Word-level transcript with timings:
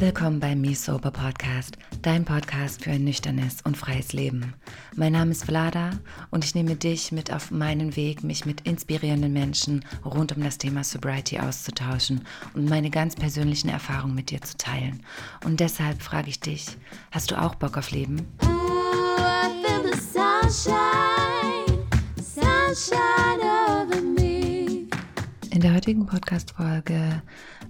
Willkommen 0.00 0.40
beim 0.40 0.60
Me 0.60 0.74
Sober 0.74 1.12
Podcast, 1.12 1.78
dein 2.02 2.24
Podcast 2.24 2.82
für 2.82 2.90
ein 2.90 3.04
nüchternes 3.04 3.58
und 3.62 3.76
freies 3.76 4.12
Leben. 4.12 4.54
Mein 4.96 5.12
Name 5.12 5.30
ist 5.30 5.44
Vlada 5.44 5.90
und 6.30 6.44
ich 6.44 6.56
nehme 6.56 6.74
dich 6.74 7.12
mit 7.12 7.32
auf 7.32 7.52
meinen 7.52 7.94
Weg, 7.94 8.24
mich 8.24 8.44
mit 8.44 8.62
inspirierenden 8.62 9.32
Menschen 9.32 9.84
rund 10.04 10.36
um 10.36 10.42
das 10.42 10.58
Thema 10.58 10.82
Sobriety 10.82 11.38
auszutauschen 11.38 12.24
und 12.54 12.68
meine 12.68 12.90
ganz 12.90 13.14
persönlichen 13.14 13.68
Erfahrungen 13.68 14.16
mit 14.16 14.30
dir 14.30 14.40
zu 14.40 14.56
teilen. 14.56 15.04
Und 15.44 15.60
deshalb 15.60 16.02
frage 16.02 16.28
ich 16.30 16.40
dich, 16.40 16.76
hast 17.12 17.30
du 17.30 17.40
auch 17.40 17.54
Bock 17.54 17.78
auf 17.78 17.92
Leben? 17.92 18.26
Ooh, 18.42 18.48
I 19.16 19.62
feel 19.64 19.92
the 19.92 19.96
sunshine, 20.00 21.86
sunshine. 22.16 23.17
In 25.58 25.62
der 25.62 25.74
heutigen 25.74 26.06
Podcast-Folge 26.06 27.20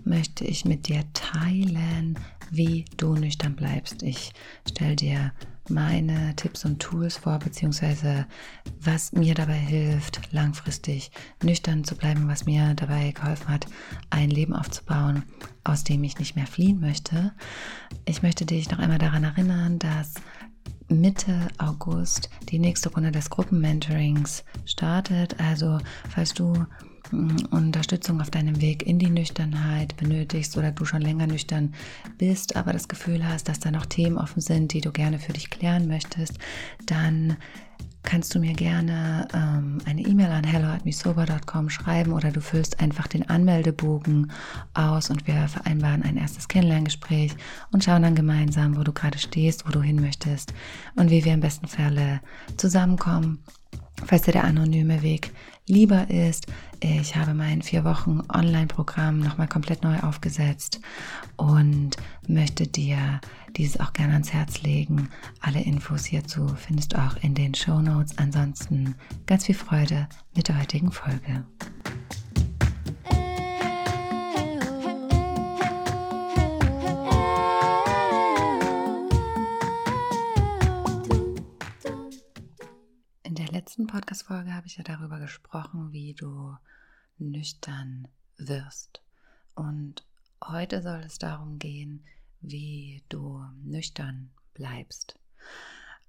möchte 0.04 0.44
ich 0.44 0.66
mit 0.66 0.88
dir 0.88 1.04
teilen, 1.14 2.18
wie 2.50 2.84
du 2.98 3.14
nüchtern 3.14 3.56
bleibst. 3.56 4.02
Ich 4.02 4.34
stelle 4.68 4.94
dir 4.94 5.32
meine 5.70 6.36
Tipps 6.36 6.66
und 6.66 6.80
Tools 6.80 7.16
vor, 7.16 7.38
beziehungsweise 7.38 8.26
was 8.78 9.12
mir 9.12 9.34
dabei 9.34 9.56
hilft, 9.56 10.20
langfristig 10.34 11.10
nüchtern 11.42 11.82
zu 11.82 11.96
bleiben, 11.96 12.28
was 12.28 12.44
mir 12.44 12.74
dabei 12.74 13.12
geholfen 13.12 13.48
hat, 13.48 13.64
ein 14.10 14.28
Leben 14.28 14.52
aufzubauen, 14.52 15.22
aus 15.64 15.82
dem 15.82 16.04
ich 16.04 16.18
nicht 16.18 16.36
mehr 16.36 16.46
fliehen 16.46 16.80
möchte. 16.80 17.32
Ich 18.04 18.20
möchte 18.20 18.44
dich 18.44 18.70
noch 18.70 18.80
einmal 18.80 18.98
daran 18.98 19.24
erinnern, 19.24 19.78
dass 19.78 20.12
Mitte 20.90 21.48
August 21.56 22.28
die 22.50 22.58
nächste 22.58 22.90
Runde 22.92 23.12
des 23.12 23.30
Gruppenmentorings 23.30 24.44
startet. 24.66 25.40
Also 25.40 25.78
falls 26.10 26.34
du 26.34 26.66
Unterstützung 27.12 28.20
auf 28.20 28.30
deinem 28.30 28.60
Weg 28.60 28.86
in 28.86 28.98
die 28.98 29.10
Nüchternheit 29.10 29.96
benötigst 29.96 30.56
oder 30.56 30.72
du 30.72 30.84
schon 30.84 31.02
länger 31.02 31.26
nüchtern 31.26 31.74
bist, 32.16 32.56
aber 32.56 32.72
das 32.72 32.88
Gefühl 32.88 33.26
hast, 33.26 33.48
dass 33.48 33.60
da 33.60 33.70
noch 33.70 33.86
Themen 33.86 34.18
offen 34.18 34.40
sind, 34.40 34.72
die 34.72 34.80
du 34.80 34.90
gerne 34.90 35.18
für 35.18 35.32
dich 35.32 35.50
klären 35.50 35.88
möchtest, 35.88 36.38
dann 36.86 37.36
kannst 38.02 38.34
du 38.34 38.38
mir 38.38 38.54
gerne 38.54 39.28
ähm, 39.34 39.78
eine 39.84 40.00
E-Mail 40.00 40.30
an 40.30 40.44
hello@misober.com 40.44 41.68
schreiben 41.68 42.12
oder 42.12 42.30
du 42.30 42.40
füllst 42.40 42.80
einfach 42.80 43.06
den 43.06 43.28
Anmeldebogen 43.28 44.32
aus 44.72 45.10
und 45.10 45.26
wir 45.26 45.48
vereinbaren 45.48 46.02
ein 46.02 46.16
erstes 46.16 46.48
Kennenlerngespräch 46.48 47.34
und 47.70 47.84
schauen 47.84 48.02
dann 48.02 48.14
gemeinsam, 48.14 48.76
wo 48.76 48.82
du 48.82 48.92
gerade 48.92 49.18
stehst, 49.18 49.66
wo 49.66 49.70
du 49.70 49.82
hin 49.82 50.00
möchtest 50.00 50.54
und 50.96 51.10
wie 51.10 51.24
wir 51.24 51.34
im 51.34 51.40
besten 51.40 51.66
Falle 51.66 52.20
zusammenkommen. 52.56 53.42
Falls 54.06 54.22
dir 54.22 54.32
der 54.32 54.44
anonyme 54.44 55.02
Weg 55.02 55.32
lieber 55.68 56.10
ist, 56.10 56.46
ich 56.80 57.16
habe 57.16 57.34
mein 57.34 57.62
vier 57.62 57.84
Wochen 57.84 58.22
Online-Programm 58.32 59.18
nochmal 59.18 59.48
komplett 59.48 59.82
neu 59.82 59.98
aufgesetzt 60.00 60.80
und 61.36 61.96
möchte 62.26 62.66
dir 62.66 63.20
dieses 63.56 63.80
auch 63.80 63.92
gerne 63.92 64.14
ans 64.14 64.32
Herz 64.32 64.62
legen. 64.62 65.08
Alle 65.40 65.60
Infos 65.60 66.04
hierzu 66.04 66.46
findest 66.56 66.92
du 66.92 66.98
auch 66.98 67.16
in 67.22 67.34
den 67.34 67.54
Show 67.54 67.80
Notes. 67.80 68.16
Ansonsten 68.18 68.94
ganz 69.26 69.46
viel 69.46 69.54
Freude 69.54 70.08
mit 70.34 70.48
der 70.48 70.60
heutigen 70.60 70.92
Folge. 70.92 71.44
Letzten 83.68 83.86
Podcast-Folge 83.86 84.54
habe 84.54 84.66
ich 84.66 84.78
ja 84.78 84.82
darüber 84.82 85.18
gesprochen, 85.18 85.92
wie 85.92 86.14
du 86.14 86.56
nüchtern 87.18 88.08
wirst. 88.38 89.02
Und 89.54 90.06
heute 90.42 90.80
soll 90.80 91.00
es 91.00 91.18
darum 91.18 91.58
gehen, 91.58 92.02
wie 92.40 93.02
du 93.10 93.44
nüchtern 93.62 94.30
bleibst. 94.54 95.18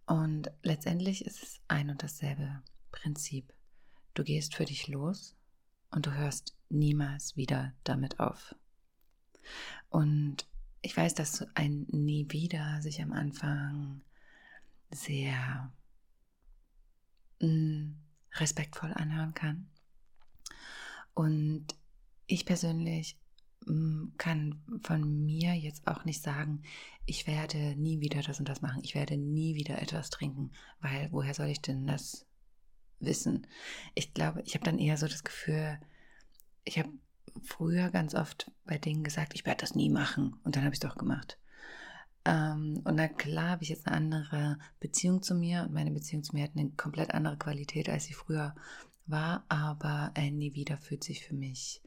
Und 0.06 0.50
letztendlich 0.64 1.26
ist 1.26 1.44
es 1.44 1.60
ein 1.68 1.90
und 1.90 2.02
dasselbe 2.02 2.64
Prinzip. 2.94 3.52
Du 4.14 4.24
gehst 4.24 4.56
für 4.56 4.64
dich 4.64 4.88
los 4.88 5.36
und 5.92 6.06
du 6.06 6.14
hörst 6.14 6.56
niemals 6.70 7.36
wieder 7.36 7.74
damit 7.84 8.22
auf. 8.22 8.56
Und 9.90 10.48
ich 10.82 10.96
weiß, 10.96 11.14
dass 11.14 11.46
ein 11.56 11.88
Nie 11.92 12.26
wieder 12.30 12.82
sich 12.82 13.02
am 13.02 13.12
Anfang 13.12 14.00
sehr 14.92 15.74
mm, 17.40 17.96
respektvoll 18.34 18.94
anhören 18.94 19.34
kann. 19.34 19.68
Und 21.14 21.66
ich 22.28 22.46
persönlich 22.46 23.18
mm, 23.66 24.10
kann 24.18 24.62
von 24.84 25.26
mir 25.26 25.54
jetzt 25.54 25.88
auch 25.88 26.06
nicht 26.06 26.22
sagen, 26.22 26.64
ich 27.06 27.28
werde 27.28 27.76
nie 27.76 28.02
wieder 28.02 28.22
das 28.22 28.40
und 28.40 28.48
das 28.48 28.62
machen, 28.62 28.84
ich 28.84 28.96
werde 28.96 29.18
nie 29.18 29.56
wieder 29.56 29.82
etwas 29.82 30.10
trinken, 30.10 30.52
weil 30.80 31.12
woher 31.12 31.34
soll 31.34 31.48
ich 31.48 31.62
denn 31.62 31.88
das 31.88 32.26
wissen? 33.00 33.48
Ich 33.96 34.14
glaube, 34.14 34.42
ich 34.46 34.54
habe 34.54 34.66
dann 34.66 34.80
eher 34.80 34.98
so 34.98 35.08
das 35.08 35.24
Gefühl, 35.24 35.80
ich 36.64 36.78
habe 36.78 36.90
früher 37.42 37.90
ganz 37.90 38.14
oft 38.16 38.52
bei 38.66 38.78
Dingen 38.78 39.04
gesagt, 39.04 39.34
ich 39.34 39.46
werde 39.46 39.62
das 39.62 39.76
nie 39.76 39.90
machen 39.90 40.36
und 40.44 40.56
dann 40.56 40.64
habe 40.64 40.74
ich 40.74 40.82
es 40.82 40.88
doch 40.88 40.98
gemacht. 40.98 41.38
Ähm, 42.30 42.82
und 42.84 42.96
na 42.96 43.08
klar 43.08 43.50
habe 43.50 43.64
ich 43.64 43.70
jetzt 43.70 43.88
eine 43.88 43.96
andere 43.96 44.60
Beziehung 44.80 45.24
zu 45.24 45.34
mir 45.34 45.64
und 45.64 45.74
meine 45.74 45.90
Beziehung 45.90 46.24
zu 46.24 46.36
mir 46.36 46.44
hat 46.44 46.52
eine 46.56 46.70
komplett 46.70 47.12
andere 47.12 47.38
Qualität, 47.38 47.90
als 47.90 48.06
sie 48.06 48.14
früher 48.14 48.54
war, 49.08 49.44
aber 49.50 50.12
äh, 50.14 50.30
nie 50.30 50.54
wieder 50.54 50.78
fühlt 50.78 51.04
sich 51.04 51.24
für 51.26 51.34
mich 51.34 51.82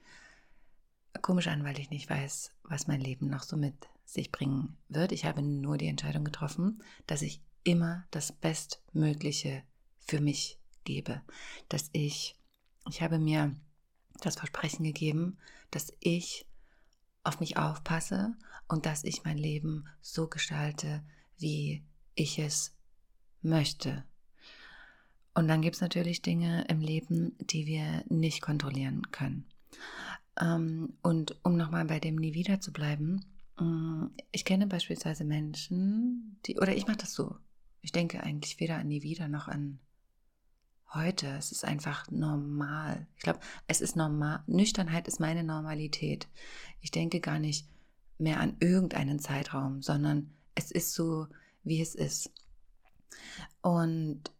komisch 1.20 1.46
an, 1.46 1.62
weil 1.62 1.78
ich 1.78 1.90
nicht 1.90 2.10
weiß, 2.10 2.52
was 2.64 2.88
mein 2.88 3.00
Leben 3.00 3.28
noch 3.28 3.44
so 3.44 3.56
mit 3.56 3.74
sich 4.04 4.32
bringen 4.32 4.76
wird. 4.88 5.12
Ich 5.12 5.24
habe 5.24 5.42
nur 5.42 5.78
die 5.78 5.86
Entscheidung 5.86 6.24
getroffen, 6.24 6.82
dass 7.06 7.22
ich 7.22 7.40
immer 7.62 8.04
das 8.10 8.32
Bestmögliche 8.32 9.62
für 10.00 10.20
mich 10.20 10.58
gebe, 10.82 11.22
dass 11.68 11.88
ich, 11.92 12.34
ich 12.88 13.00
habe 13.00 13.20
mir 13.20 13.54
das 14.20 14.34
Versprechen 14.34 14.82
gegeben, 14.82 15.38
dass 15.70 15.92
ich 16.00 16.46
auf 17.24 17.40
mich 17.40 17.56
aufpasse 17.56 18.34
und 18.68 18.86
dass 18.86 19.04
ich 19.04 19.24
mein 19.24 19.38
Leben 19.38 19.84
so 20.00 20.28
gestalte, 20.28 21.02
wie 21.38 21.84
ich 22.14 22.38
es 22.38 22.74
möchte. 23.42 24.04
Und 25.34 25.48
dann 25.48 25.62
gibt 25.62 25.76
es 25.76 25.80
natürlich 25.80 26.22
Dinge 26.22 26.64
im 26.68 26.80
Leben, 26.80 27.34
die 27.38 27.66
wir 27.66 28.04
nicht 28.08 28.42
kontrollieren 28.42 29.10
können. 29.10 29.46
Ähm, 30.40 30.94
und 31.02 31.36
um 31.42 31.56
nochmal 31.56 31.84
bei 31.86 32.00
dem 32.00 32.16
Nie 32.16 32.34
wieder 32.34 32.60
zu 32.60 32.72
bleiben, 32.72 33.24
mm, 33.58 34.06
ich 34.30 34.44
kenne 34.44 34.66
beispielsweise 34.66 35.24
Menschen, 35.24 36.38
die, 36.46 36.58
oder 36.58 36.74
ich 36.76 36.86
mache 36.86 36.98
das 36.98 37.14
so. 37.14 37.36
Ich 37.80 37.92
denke 37.92 38.22
eigentlich 38.22 38.60
weder 38.60 38.76
an 38.76 38.88
Nie 38.88 39.02
wieder 39.02 39.28
noch 39.28 39.48
an 39.48 39.78
heute. 40.94 41.28
Es 41.36 41.52
ist 41.52 41.64
einfach 41.64 42.10
normal. 42.10 43.06
Ich 43.16 43.22
glaube, 43.22 43.40
es 43.66 43.80
ist 43.80 43.96
normal. 43.96 44.42
Nüchternheit 44.46 45.08
ist 45.08 45.20
meine 45.20 45.44
Normalität. 45.44 46.28
Ich 46.80 46.90
denke 46.90 47.20
gar 47.20 47.38
nicht 47.38 47.68
mehr 48.18 48.40
an 48.40 48.56
irgendeinen 48.60 49.18
Zeitraum, 49.18 49.82
sondern 49.82 50.30
es 50.54 50.70
ist 50.70 50.94
so, 50.94 51.26
wie 51.64 51.80
es 51.80 51.94
ist. 51.94 52.30
Und 53.60 54.30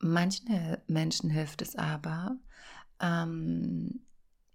Manchen 0.00 0.76
Menschen 0.86 1.30
hilft 1.30 1.60
es 1.60 1.74
aber, 1.74 2.36
ähm, 3.00 4.00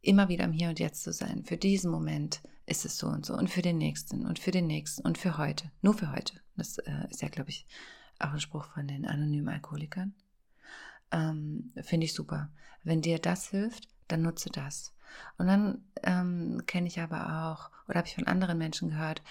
immer 0.02 0.30
wieder 0.30 0.46
im 0.46 0.53
Hier 0.53 0.69
und 0.69 0.80
Jetzt 0.80 1.03
zu 1.03 1.12
sein. 1.12 1.44
Für 1.44 1.58
diesen 1.58 1.92
Moment 1.92 2.42
ist 2.66 2.86
es 2.86 2.97
so 2.97 3.08
und 3.08 3.25
so 3.25 3.36
und 3.36 3.50
für 3.50 3.62
den 3.62 3.78
nächsten 3.78 4.25
und 4.25 4.40
für 4.40 4.52
den 4.52 4.68
nächsten 4.68 5.02
und 5.02 5.18
für 5.18 5.38
heute. 5.38 5.69
Nur 5.81 5.94
für 5.94 6.12
heute. 6.13 6.40
Das 6.56 6.78
äh, 6.78 7.08
ist 7.09 7.22
ja, 7.22 7.28
glaube 7.28 7.50
ich, 7.50 7.66
auch 8.19 8.31
ein 8.31 8.40
Spruch 8.40 8.66
von 8.66 8.88
den 8.88 9.06
anonymen 9.06 9.50
Alkoholikern. 9.50 10.13
Ähm, 11.13 11.72
Finde 11.81 12.06
ich 12.06 12.13
super. 12.13 12.50
Wenn 12.84 13.01
dir 13.01 13.19
das 13.19 13.50
hilft, 13.50 13.88
dann 14.09 14.24
nutze 14.24 14.50
das. 14.50 14.94
Und 15.38 15.48
dann 15.48 15.83
ähm, 16.01 16.63
kenne 16.65 16.88
ich 16.88 17.00
aber 17.00 17.51
auch, 17.51 17.69
oder 17.88 18.00
habe 18.00 18.07
ich 18.07 18.15
von 18.15 18.27
anderen 18.27 18.57
Menschen 18.57 18.89
gehört, 18.89 19.21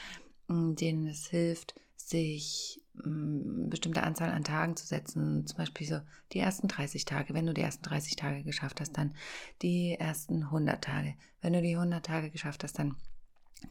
denen 0.48 1.06
es 1.08 1.26
hilft, 1.26 1.74
sich 1.96 2.80
eine 3.04 3.68
bestimmte 3.68 4.02
Anzahl 4.02 4.30
an 4.30 4.44
Tagen 4.44 4.76
zu 4.76 4.86
setzen. 4.86 5.46
Zum 5.46 5.56
Beispiel 5.56 5.86
so 5.86 6.00
die 6.32 6.38
ersten 6.38 6.68
30 6.68 7.04
Tage. 7.04 7.34
Wenn 7.34 7.46
du 7.46 7.54
die 7.54 7.62
ersten 7.62 7.82
30 7.82 8.16
Tage 8.16 8.44
geschafft 8.44 8.80
hast, 8.80 8.92
dann 8.92 9.14
die 9.62 9.96
ersten 9.98 10.44
100 10.44 10.82
Tage. 10.82 11.14
Wenn 11.40 11.54
du 11.54 11.62
die 11.62 11.74
100 11.74 12.04
Tage 12.04 12.30
geschafft 12.30 12.64
hast, 12.64 12.78
dann 12.78 12.96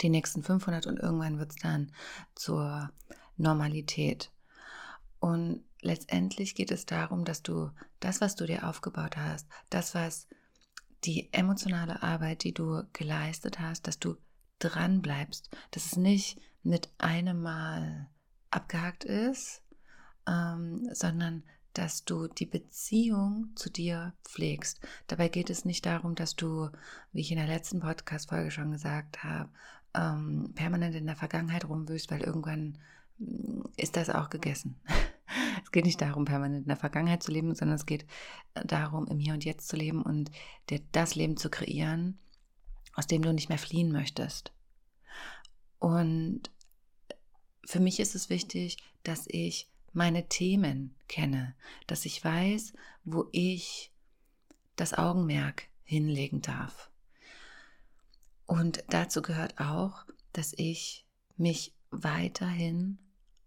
die 0.01 0.09
nächsten 0.09 0.43
500 0.43 0.87
und 0.87 0.97
irgendwann 0.97 1.37
wird 1.37 1.51
es 1.51 1.57
dann 1.57 1.91
zur 2.35 2.89
Normalität. 3.37 4.31
Und 5.19 5.63
letztendlich 5.81 6.55
geht 6.55 6.71
es 6.71 6.85
darum, 6.85 7.25
dass 7.25 7.43
du 7.43 7.71
das, 7.99 8.21
was 8.21 8.35
du 8.35 8.45
dir 8.45 8.67
aufgebaut 8.67 9.17
hast, 9.17 9.47
das, 9.69 9.95
was 9.95 10.27
die 11.03 11.29
emotionale 11.33 12.03
Arbeit, 12.03 12.43
die 12.43 12.53
du 12.53 12.83
geleistet 12.93 13.59
hast, 13.59 13.87
dass 13.87 13.99
du 13.99 14.17
dran 14.59 15.01
bleibst, 15.01 15.49
dass 15.71 15.87
es 15.87 15.97
nicht 15.97 16.39
mit 16.63 16.89
einem 16.99 17.41
Mal 17.41 18.09
abgehakt 18.51 19.03
ist, 19.03 19.63
ähm, 20.27 20.87
sondern 20.93 21.43
dass 21.73 22.03
du 22.03 22.27
die 22.27 22.45
Beziehung 22.45 23.51
zu 23.55 23.69
dir 23.69 24.13
pflegst. 24.25 24.81
Dabei 25.07 25.29
geht 25.29 25.49
es 25.49 25.65
nicht 25.65 25.85
darum, 25.85 26.15
dass 26.15 26.35
du, 26.35 26.69
wie 27.13 27.21
ich 27.21 27.31
in 27.31 27.37
der 27.37 27.47
letzten 27.47 27.79
Podcast-Folge 27.79 28.51
schon 28.51 28.71
gesagt 28.71 29.23
habe, 29.23 29.49
ähm, 29.93 30.51
permanent 30.53 30.95
in 30.95 31.05
der 31.05 31.15
Vergangenheit 31.15 31.67
rumwühlst, 31.67 32.11
weil 32.11 32.21
irgendwann 32.21 32.77
mm, 33.17 33.61
ist 33.77 33.95
das 33.95 34.09
auch 34.09 34.29
gegessen. 34.29 34.79
es 35.71 35.73
geht 35.73 35.85
nicht 35.85 36.01
darum, 36.01 36.25
permanent 36.25 36.63
in 36.63 36.67
der 36.67 36.75
Vergangenheit 36.75 37.23
zu 37.23 37.31
leben, 37.31 37.55
sondern 37.55 37.77
es 37.77 37.85
geht 37.85 38.05
äh, 38.55 38.65
darum, 38.65 39.07
im 39.07 39.19
Hier 39.19 39.33
und 39.33 39.45
Jetzt 39.45 39.69
zu 39.69 39.77
leben 39.77 40.01
und 40.01 40.29
dir 40.69 40.81
das 40.91 41.15
Leben 41.15 41.37
zu 41.37 41.49
kreieren, 41.49 42.19
aus 42.93 43.07
dem 43.07 43.21
du 43.21 43.31
nicht 43.31 43.47
mehr 43.47 43.57
fliehen 43.57 43.89
möchtest. 43.89 44.51
Und 45.79 46.51
für 47.63 47.79
mich 47.79 48.01
ist 48.01 48.15
es 48.15 48.29
wichtig, 48.29 48.79
dass 49.03 49.27
ich 49.29 49.69
meine 49.93 50.27
Themen 50.27 50.93
kenne, 51.07 51.55
dass 51.87 52.03
ich 52.03 52.21
weiß, 52.21 52.73
wo 53.05 53.29
ich 53.31 53.93
das 54.75 54.93
Augenmerk 54.93 55.69
hinlegen 55.85 56.41
darf. 56.41 56.91
Und 58.45 58.83
dazu 58.89 59.21
gehört 59.21 59.57
auch, 59.61 60.03
dass 60.33 60.51
ich 60.51 61.05
mich 61.37 61.73
weiterhin 61.91 62.99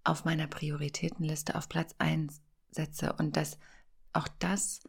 auf 0.05 0.25
meiner 0.25 0.47
Prioritätenliste 0.47 1.55
auf 1.55 1.69
Platz 1.69 1.95
1 1.99 2.41
setze 2.71 3.13
und 3.15 3.37
dass 3.37 3.59
auch 4.13 4.29
das 4.39 4.83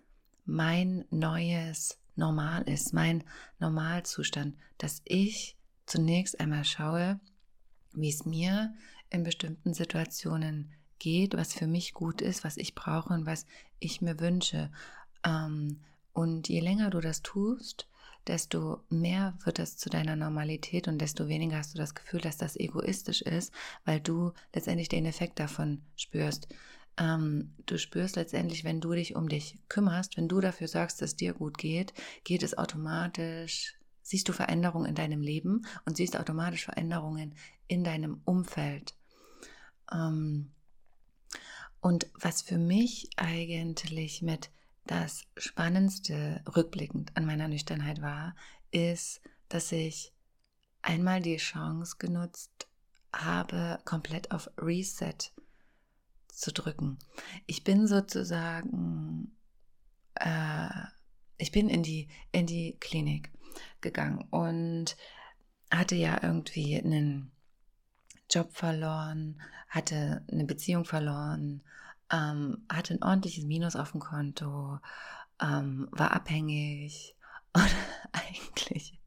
mein 0.45 1.05
neues 1.09 1.99
Normal 2.15 2.63
ist, 2.63 2.93
mein 2.93 3.23
Normalzustand, 3.59 4.55
dass 4.77 5.01
ich 5.05 5.57
zunächst 5.85 6.39
einmal 6.39 6.63
schaue, 6.63 7.19
wie 7.93 8.09
es 8.09 8.25
mir 8.25 8.73
in 9.09 9.23
bestimmten 9.23 9.73
Situationen 9.73 10.71
geht, 10.99 11.35
was 11.35 11.53
für 11.53 11.67
mich 11.67 11.93
gut 11.93 12.21
ist, 12.21 12.43
was 12.43 12.57
ich 12.57 12.75
brauche 12.75 13.13
und 13.13 13.25
was 13.25 13.45
ich 13.79 14.01
mir 14.01 14.19
wünsche. 14.19 14.71
Ähm, 15.23 15.81
und 16.13 16.47
je 16.47 16.61
länger 16.61 16.89
du 16.89 17.01
das 17.01 17.21
tust, 17.21 17.87
desto 18.27 18.83
mehr 18.89 19.37
wird 19.43 19.59
das 19.59 19.77
zu 19.77 19.89
deiner 19.89 20.15
Normalität 20.15 20.87
und 20.87 20.99
desto 20.99 21.27
weniger 21.27 21.57
hast 21.57 21.73
du 21.73 21.77
das 21.77 21.95
Gefühl, 21.95 22.21
dass 22.21 22.37
das 22.37 22.55
egoistisch 22.55 23.21
ist, 23.21 23.53
weil 23.85 23.99
du 23.99 24.33
letztendlich 24.53 24.89
den 24.89 25.05
Effekt 25.05 25.39
davon 25.39 25.81
spürst. 25.95 26.47
Ähm, 26.97 27.53
du 27.65 27.77
spürst 27.77 28.15
letztendlich, 28.15 28.63
wenn 28.63 28.81
du 28.81 28.93
dich 28.93 29.15
um 29.15 29.27
dich 29.27 29.59
kümmerst, 29.67 30.17
wenn 30.17 30.27
du 30.27 30.39
dafür 30.39 30.67
sorgst, 30.67 31.01
dass 31.01 31.15
dir 31.15 31.33
gut 31.33 31.57
geht, 31.57 31.93
geht 32.23 32.43
es 32.43 32.57
automatisch, 32.57 33.75
siehst 34.01 34.29
du 34.29 34.33
Veränderungen 34.33 34.87
in 34.87 34.95
deinem 34.95 35.21
Leben 35.21 35.65
und 35.85 35.97
siehst 35.97 36.17
automatisch 36.17 36.65
Veränderungen 36.65 37.35
in 37.67 37.83
deinem 37.83 38.21
Umfeld. 38.23 38.95
Ähm, 39.91 40.51
und 41.81 42.07
was 42.19 42.41
für 42.41 42.57
mich 42.57 43.09
eigentlich 43.15 44.21
mit 44.21 44.49
das 44.85 45.25
Spannendste 45.37 46.43
rückblickend 46.55 47.15
an 47.15 47.25
meiner 47.25 47.47
Nüchternheit 47.47 48.01
war, 48.01 48.35
ist, 48.71 49.21
dass 49.49 49.71
ich 49.71 50.13
einmal 50.81 51.21
die 51.21 51.37
Chance 51.37 51.95
genutzt 51.97 52.67
habe, 53.11 53.79
komplett 53.85 54.31
auf 54.31 54.49
Reset 54.57 55.15
zu 56.27 56.51
drücken. 56.51 56.99
Ich 57.47 57.63
bin 57.63 57.87
sozusagen, 57.87 59.35
äh, 60.15 60.69
ich 61.37 61.51
bin 61.51 61.69
in 61.69 61.81
die, 61.81 62.09
in 62.31 62.45
die 62.45 62.77
Klinik 62.79 63.31
gegangen 63.81 64.27
und 64.29 64.97
hatte 65.71 65.95
ja 65.95 66.21
irgendwie 66.21 66.77
einen 66.77 67.31
Job 68.29 68.53
verloren, 68.53 69.41
hatte 69.69 70.25
eine 70.31 70.45
Beziehung 70.45 70.85
verloren, 70.85 71.63
ähm, 72.15 72.65
hatte 72.69 72.93
ein 72.93 73.03
ordentliches 73.03 73.43
Minus 73.43 73.75
auf 73.75 73.91
dem 73.91 73.99
Konto, 73.99 74.79
ähm, 75.41 75.87
war 75.91 76.11
abhängig 76.11 77.15
und 77.53 77.75
eigentlich 78.11 78.99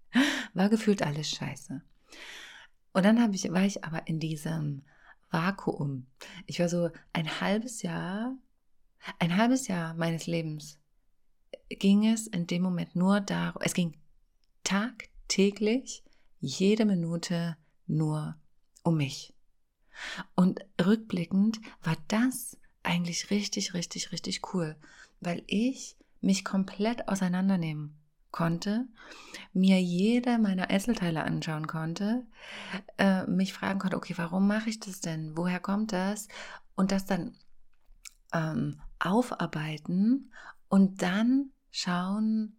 war 0.55 0.69
gefühlt 0.69 1.03
alles 1.03 1.31
scheiße. 1.31 1.83
Und 2.93 3.05
dann 3.05 3.33
ich, 3.33 3.51
war 3.53 3.63
ich 3.63 3.85
aber 3.85 4.07
in 4.07 4.19
diesem 4.19 4.83
Vakuum. 5.31 6.07
Ich 6.47 6.59
war 6.59 6.69
so 6.69 6.91
ein 7.13 7.41
halbes 7.41 7.83
Jahr, 7.83 8.37
ein 9.19 9.37
halbes 9.37 9.69
Jahr 9.69 9.95
meines 9.95 10.27
Lebens 10.27 10.79
ging 11.69 12.07
es 12.07 12.27
in 12.27 12.47
dem 12.47 12.63
Moment 12.63 12.97
nur 12.97 13.21
darum, 13.21 13.63
es 13.65 13.75
ging 13.75 13.95
tagtäglich, 14.65 16.03
jede 16.41 16.85
Minute 16.85 17.57
nur 17.87 18.37
um 18.83 18.97
mich. 18.97 19.35
Und 20.35 20.61
rückblickend 20.81 21.61
war 21.83 21.97
das 22.09 22.58
eigentlich 22.89 23.31
richtig, 23.31 23.75
richtig, 23.75 24.13
richtig 24.13 24.55
cool, 24.55 24.75
weil 25.21 25.43
ich 25.47 25.97
mich 26.21 26.45
komplett 26.45 27.07
auseinandernehmen 27.07 27.95
konnte, 28.31 28.87
mir 29.53 29.81
jede 29.81 30.39
meiner 30.39 30.71
Einzelteile 30.71 31.23
anschauen 31.23 31.67
konnte, 31.67 32.27
äh, 32.97 33.25
mich 33.27 33.53
fragen 33.53 33.79
konnte, 33.79 33.97
okay, 33.97 34.15
warum 34.17 34.47
mache 34.47 34.71
ich 34.71 34.81
das 34.81 35.01
denn? 35.01 35.37
Woher 35.37 35.61
kommt 35.61 35.93
das? 35.93 36.29
Und 36.77 36.91
das 36.91 37.05
dann 37.05 37.37
ähm, 38.33 38.81
aufarbeiten 38.99 40.33
und 40.69 41.03
dann 41.03 41.51
schauen, 41.71 42.57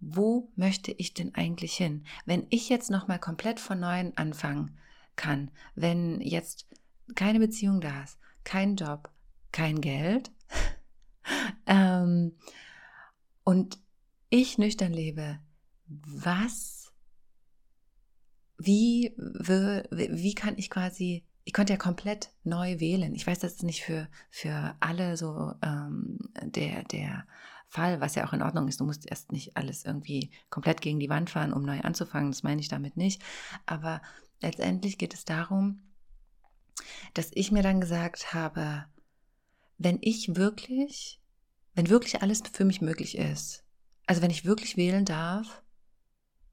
wo 0.00 0.52
möchte 0.54 0.92
ich 0.92 1.14
denn 1.14 1.34
eigentlich 1.34 1.74
hin? 1.74 2.04
Wenn 2.26 2.46
ich 2.50 2.68
jetzt 2.68 2.90
nochmal 2.90 3.18
komplett 3.18 3.58
von 3.58 3.80
neuem 3.80 4.12
anfangen 4.16 4.76
kann, 5.16 5.50
wenn 5.74 6.20
jetzt 6.20 6.66
keine 7.14 7.38
Beziehung 7.38 7.80
da 7.80 8.02
ist, 8.02 8.18
kein 8.44 8.76
Job, 8.76 9.10
kein 9.56 9.80
Geld 9.80 10.30
ähm, 11.66 12.36
und 13.42 13.78
ich 14.28 14.58
nüchtern 14.58 14.92
lebe, 14.92 15.38
was, 15.86 16.92
wie, 18.58 19.14
wie 19.16 20.34
kann 20.34 20.58
ich 20.58 20.68
quasi, 20.68 21.24
ich 21.44 21.54
konnte 21.54 21.72
ja 21.72 21.78
komplett 21.78 22.34
neu 22.44 22.80
wählen. 22.80 23.14
Ich 23.14 23.26
weiß, 23.26 23.38
das 23.38 23.52
ist 23.52 23.62
nicht 23.62 23.82
für, 23.82 24.08
für 24.28 24.76
alle 24.80 25.16
so 25.16 25.54
ähm, 25.62 26.18
der, 26.42 26.84
der 26.84 27.26
Fall, 27.68 28.00
was 28.02 28.14
ja 28.14 28.26
auch 28.26 28.34
in 28.34 28.42
Ordnung 28.42 28.68
ist. 28.68 28.80
Du 28.80 28.84
musst 28.84 29.08
erst 29.08 29.32
nicht 29.32 29.56
alles 29.56 29.86
irgendwie 29.86 30.32
komplett 30.50 30.82
gegen 30.82 31.00
die 31.00 31.08
Wand 31.08 31.30
fahren, 31.30 31.54
um 31.54 31.62
neu 31.62 31.80
anzufangen. 31.80 32.30
Das 32.30 32.42
meine 32.42 32.60
ich 32.60 32.68
damit 32.68 32.98
nicht. 32.98 33.22
Aber 33.64 34.02
letztendlich 34.42 34.98
geht 34.98 35.14
es 35.14 35.24
darum, 35.24 35.80
dass 37.14 37.30
ich 37.32 37.52
mir 37.52 37.62
dann 37.62 37.80
gesagt 37.80 38.34
habe, 38.34 38.84
wenn 39.78 39.98
ich 40.00 40.36
wirklich, 40.36 41.20
wenn 41.74 41.88
wirklich 41.88 42.22
alles 42.22 42.42
für 42.52 42.64
mich 42.64 42.80
möglich 42.80 43.18
ist, 43.18 43.64
also 44.06 44.22
wenn 44.22 44.30
ich 44.30 44.44
wirklich 44.44 44.76
wählen 44.76 45.04
darf, 45.04 45.62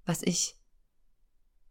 was 0.06 0.22
ich 0.24 0.56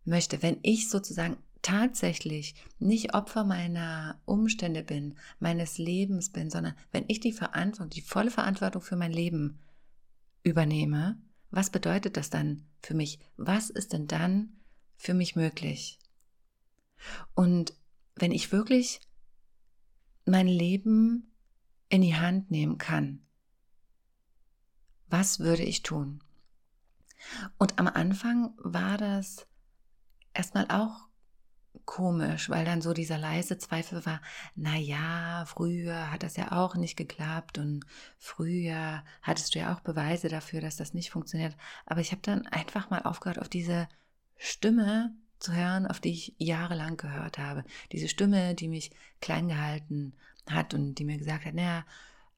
möchte, 0.05 0.43
wenn 0.43 0.59
ich 0.63 0.89
sozusagen 0.89 1.37
tatsächlich 1.61 2.55
nicht 2.79 3.15
Opfer 3.15 3.45
meiner 3.45 4.21
Umstände 4.25 4.83
bin, 4.83 5.17
meines 5.39 5.79
Lebens 5.79 6.31
bin, 6.31 6.51
sondern 6.51 6.75
wenn 6.91 7.05
ich 7.09 7.21
die 7.21 7.33
Verantwortung, 7.33 7.91
die 7.91 8.01
volle 8.01 8.31
Verantwortung 8.31 8.83
für 8.83 8.97
mein 8.97 9.13
Leben 9.13 9.61
übernehme, 10.43 11.21
was 11.51 11.71
bedeutet 11.71 12.17
das 12.17 12.31
dann 12.31 12.67
für 12.81 12.95
mich? 12.95 13.21
Was 13.37 13.71
ist 13.71 13.93
denn 13.93 14.07
dann 14.07 14.57
für 14.97 15.15
mich 15.15 15.37
möglich? 15.37 15.99
Und 17.35 17.75
wenn 18.17 18.33
ich 18.33 18.53
wirklich 18.53 19.01
mein 20.25 20.49
Leben 20.49 21.32
in 21.93 22.01
die 22.01 22.17
Hand 22.17 22.51
nehmen 22.51 22.79
kann, 22.79 23.21
was 25.09 25.41
würde 25.41 25.63
ich 25.63 25.83
tun? 25.83 26.25
Und 27.59 27.79
am 27.79 27.87
Anfang 27.87 28.55
war 28.57 28.97
das 28.97 29.47
erstmal 30.33 30.69
auch 30.71 31.07
komisch, 31.85 32.49
weil 32.49 32.65
dann 32.65 32.81
so 32.81 32.95
dieser 32.95 33.19
leise 33.19 33.59
Zweifel 33.59 34.07
war, 34.07 34.23
na 34.55 34.75
ja, 34.75 35.45
früher 35.47 36.11
hat 36.11 36.23
das 36.23 36.37
ja 36.37 36.53
auch 36.53 36.77
nicht 36.77 36.97
geklappt 36.97 37.59
und 37.59 37.85
früher 38.17 39.05
hattest 39.21 39.55
du 39.55 39.59
ja 39.59 39.75
auch 39.75 39.81
Beweise 39.81 40.31
dafür, 40.31 40.63
dass 40.63 40.77
das 40.77 40.95
nicht 40.95 41.11
funktioniert. 41.11 41.55
Aber 41.85 42.01
ich 42.01 42.11
habe 42.11 42.23
dann 42.23 42.47
einfach 42.47 42.89
mal 42.89 43.03
aufgehört, 43.03 43.39
auf 43.39 43.51
diese 43.51 43.87
Stimme 44.39 45.15
zu 45.43 45.53
hören, 45.53 45.87
auf 45.87 46.01
die 46.01 46.13
ich 46.13 46.35
jahrelang 46.39 46.97
gehört 46.97 47.39
habe. 47.39 47.65
Diese 47.91 48.09
Stimme, 48.09 48.55
die 48.55 48.69
mich 48.69 48.91
klein 49.21 49.49
gehalten 49.49 50.15
hat 50.49 50.75
und 50.75 50.95
die 50.95 51.05
mir 51.05 51.19
gesagt 51.19 51.45
hat, 51.45 51.55
naja, 51.55 51.85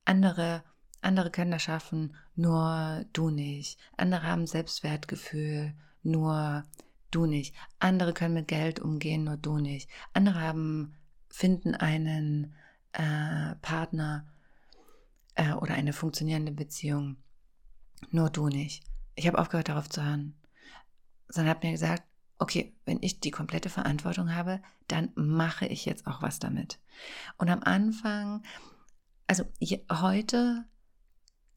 andere, 0.05 0.63
andere 1.01 1.31
können 1.31 1.51
das 1.51 1.63
schaffen, 1.63 2.15
nur 2.35 3.05
du 3.13 3.31
nicht. 3.31 3.79
Andere 3.97 4.23
haben 4.25 4.47
Selbstwertgefühl, 4.47 5.75
nur 6.03 6.65
du 7.11 7.27
nicht. 7.27 7.55
Andere 7.79 8.13
können 8.13 8.35
mit 8.35 8.49
Geld 8.49 8.81
umgehen, 8.81 9.25
nur 9.25 9.37
du 9.37 9.59
nicht. 9.59 9.89
Andere 10.13 10.41
haben, 10.41 10.95
finden 11.29 11.75
einen 11.75 12.55
äh, 12.93 13.55
Partner 13.61 14.27
äh, 15.35 15.53
oder 15.53 15.75
eine 15.75 15.93
funktionierende 15.93 16.53
Beziehung, 16.53 17.17
nur 18.11 18.31
du 18.31 18.49
nicht. 18.49 18.85
Ich 19.15 19.27
habe 19.27 19.39
aufgehört, 19.39 19.69
darauf 19.69 19.89
zu 19.89 20.05
hören. 20.05 20.35
Sondern 21.29 21.55
habe 21.55 21.67
mir 21.67 21.73
gesagt, 21.73 22.05
okay, 22.39 22.75
wenn 22.85 23.03
ich 23.03 23.21
die 23.21 23.31
komplette 23.31 23.69
Verantwortung 23.69 24.35
habe, 24.35 24.61
dann 24.89 25.11
mache 25.15 25.67
ich 25.67 25.85
jetzt 25.85 26.07
auch 26.07 26.23
was 26.23 26.39
damit. 26.39 26.79
Und 27.39 27.49
am 27.49 27.63
Anfang 27.63 28.43
also 29.27 29.45
heute 29.91 30.65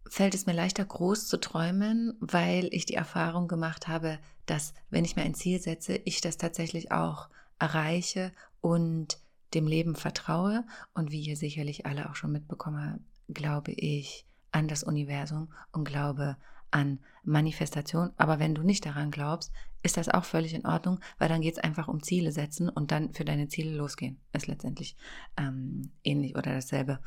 fällt 0.10 0.34
es 0.34 0.46
mir 0.46 0.53
leichter, 0.53 0.86
groß 0.86 1.27
zu 1.27 1.38
träumen, 1.38 2.15
weil 2.19 2.69
ich 2.72 2.86
die 2.86 2.93
Erfahrung 2.93 3.48
gemacht 3.48 3.88
habe, 3.88 4.19
dass 4.46 4.74
wenn 4.89 5.03
ich 5.03 5.15
mir 5.15 5.24
ein 5.24 5.36
Ziel 5.36 5.60
setze, 5.60 5.98
ich 6.05 6.22
das 6.22 6.38
tatsächlich 6.38 6.91
auch 6.91 7.29
erreiche 7.60 8.31
und 8.62 9.19
dem 9.53 9.67
Leben 9.67 9.96
vertraue. 9.96 10.65
Und 10.93 11.12
wie 11.12 11.22
ihr 11.22 11.36
sicherlich 11.36 11.86
alle 11.86 12.10
auch 12.10 12.15
schon 12.15 12.31
mitbekommen 12.31 12.93
habt, 12.93 13.34
glaube 13.34 13.72
ich 13.72 14.25
an 14.51 14.69
das 14.69 14.84
Universum 14.84 15.53
und 15.74 15.84
glaube 15.84 16.38
an 16.71 17.00
Manifestation. 17.24 18.12
Aber 18.17 18.39
wenn 18.39 18.55
du 18.55 18.63
nicht 18.63 18.86
daran 18.86 19.12
glaubst, 19.12 19.51
ist 19.83 19.97
das 19.97 20.09
auch 20.09 20.25
völlig 20.25 20.53
in 20.53 20.65
Ordnung, 20.65 21.00
weil 21.17 21.29
dann 21.29 21.41
geht 21.41 21.57
es 21.57 21.63
einfach 21.63 21.88
um 21.88 22.03
Ziele 22.03 22.31
setzen 22.31 22.69
und 22.69 22.91
dann 22.91 23.13
für 23.13 23.25
deine 23.25 23.47
Ziele 23.47 23.75
losgehen. 23.75 24.19
Ist 24.33 24.47
letztendlich 24.47 24.95
ähm, 25.38 25.91
ähnlich 26.03 26.36
oder 26.36 26.53
dasselbe. 26.53 27.00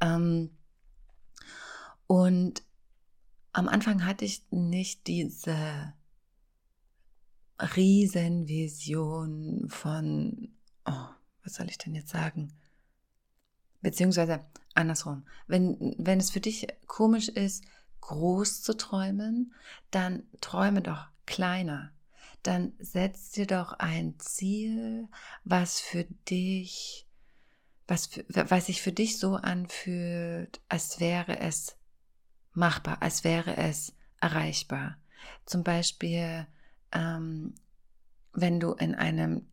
Ähm, 0.00 0.50
und 2.06 2.62
am 3.52 3.68
Anfang 3.68 4.04
hatte 4.04 4.24
ich 4.24 4.42
nicht 4.50 5.06
diese 5.06 5.94
Riesenvision 7.76 9.68
von, 9.68 10.54
oh, 10.84 11.06
was 11.44 11.54
soll 11.54 11.68
ich 11.68 11.78
denn 11.78 11.94
jetzt 11.94 12.10
sagen? 12.10 12.52
Beziehungsweise 13.80 14.44
andersrum. 14.74 15.24
Wenn, 15.46 15.94
wenn 15.98 16.18
es 16.18 16.30
für 16.30 16.40
dich 16.40 16.66
komisch 16.86 17.28
ist, 17.28 17.64
groß 18.06 18.62
zu 18.62 18.76
träumen, 18.76 19.54
dann 19.90 20.24
träume 20.40 20.82
doch 20.82 21.06
kleiner. 21.24 21.90
Dann 22.42 22.74
setz 22.78 23.30
dir 23.30 23.46
doch 23.46 23.72
ein 23.72 24.18
Ziel, 24.18 25.08
was 25.44 25.80
für 25.80 26.04
dich, 26.28 27.06
was, 27.88 28.06
für, 28.06 28.24
was 28.28 28.66
sich 28.66 28.82
für 28.82 28.92
dich 28.92 29.18
so 29.18 29.36
anfühlt, 29.36 30.60
als 30.68 31.00
wäre 31.00 31.40
es 31.40 31.78
machbar, 32.52 33.00
als 33.00 33.24
wäre 33.24 33.56
es 33.56 33.94
erreichbar. 34.20 34.98
Zum 35.46 35.64
Beispiel, 35.64 36.46
ähm, 36.92 37.54
wenn 38.34 38.60
du 38.60 38.72
in 38.72 38.94
einem 38.94 39.48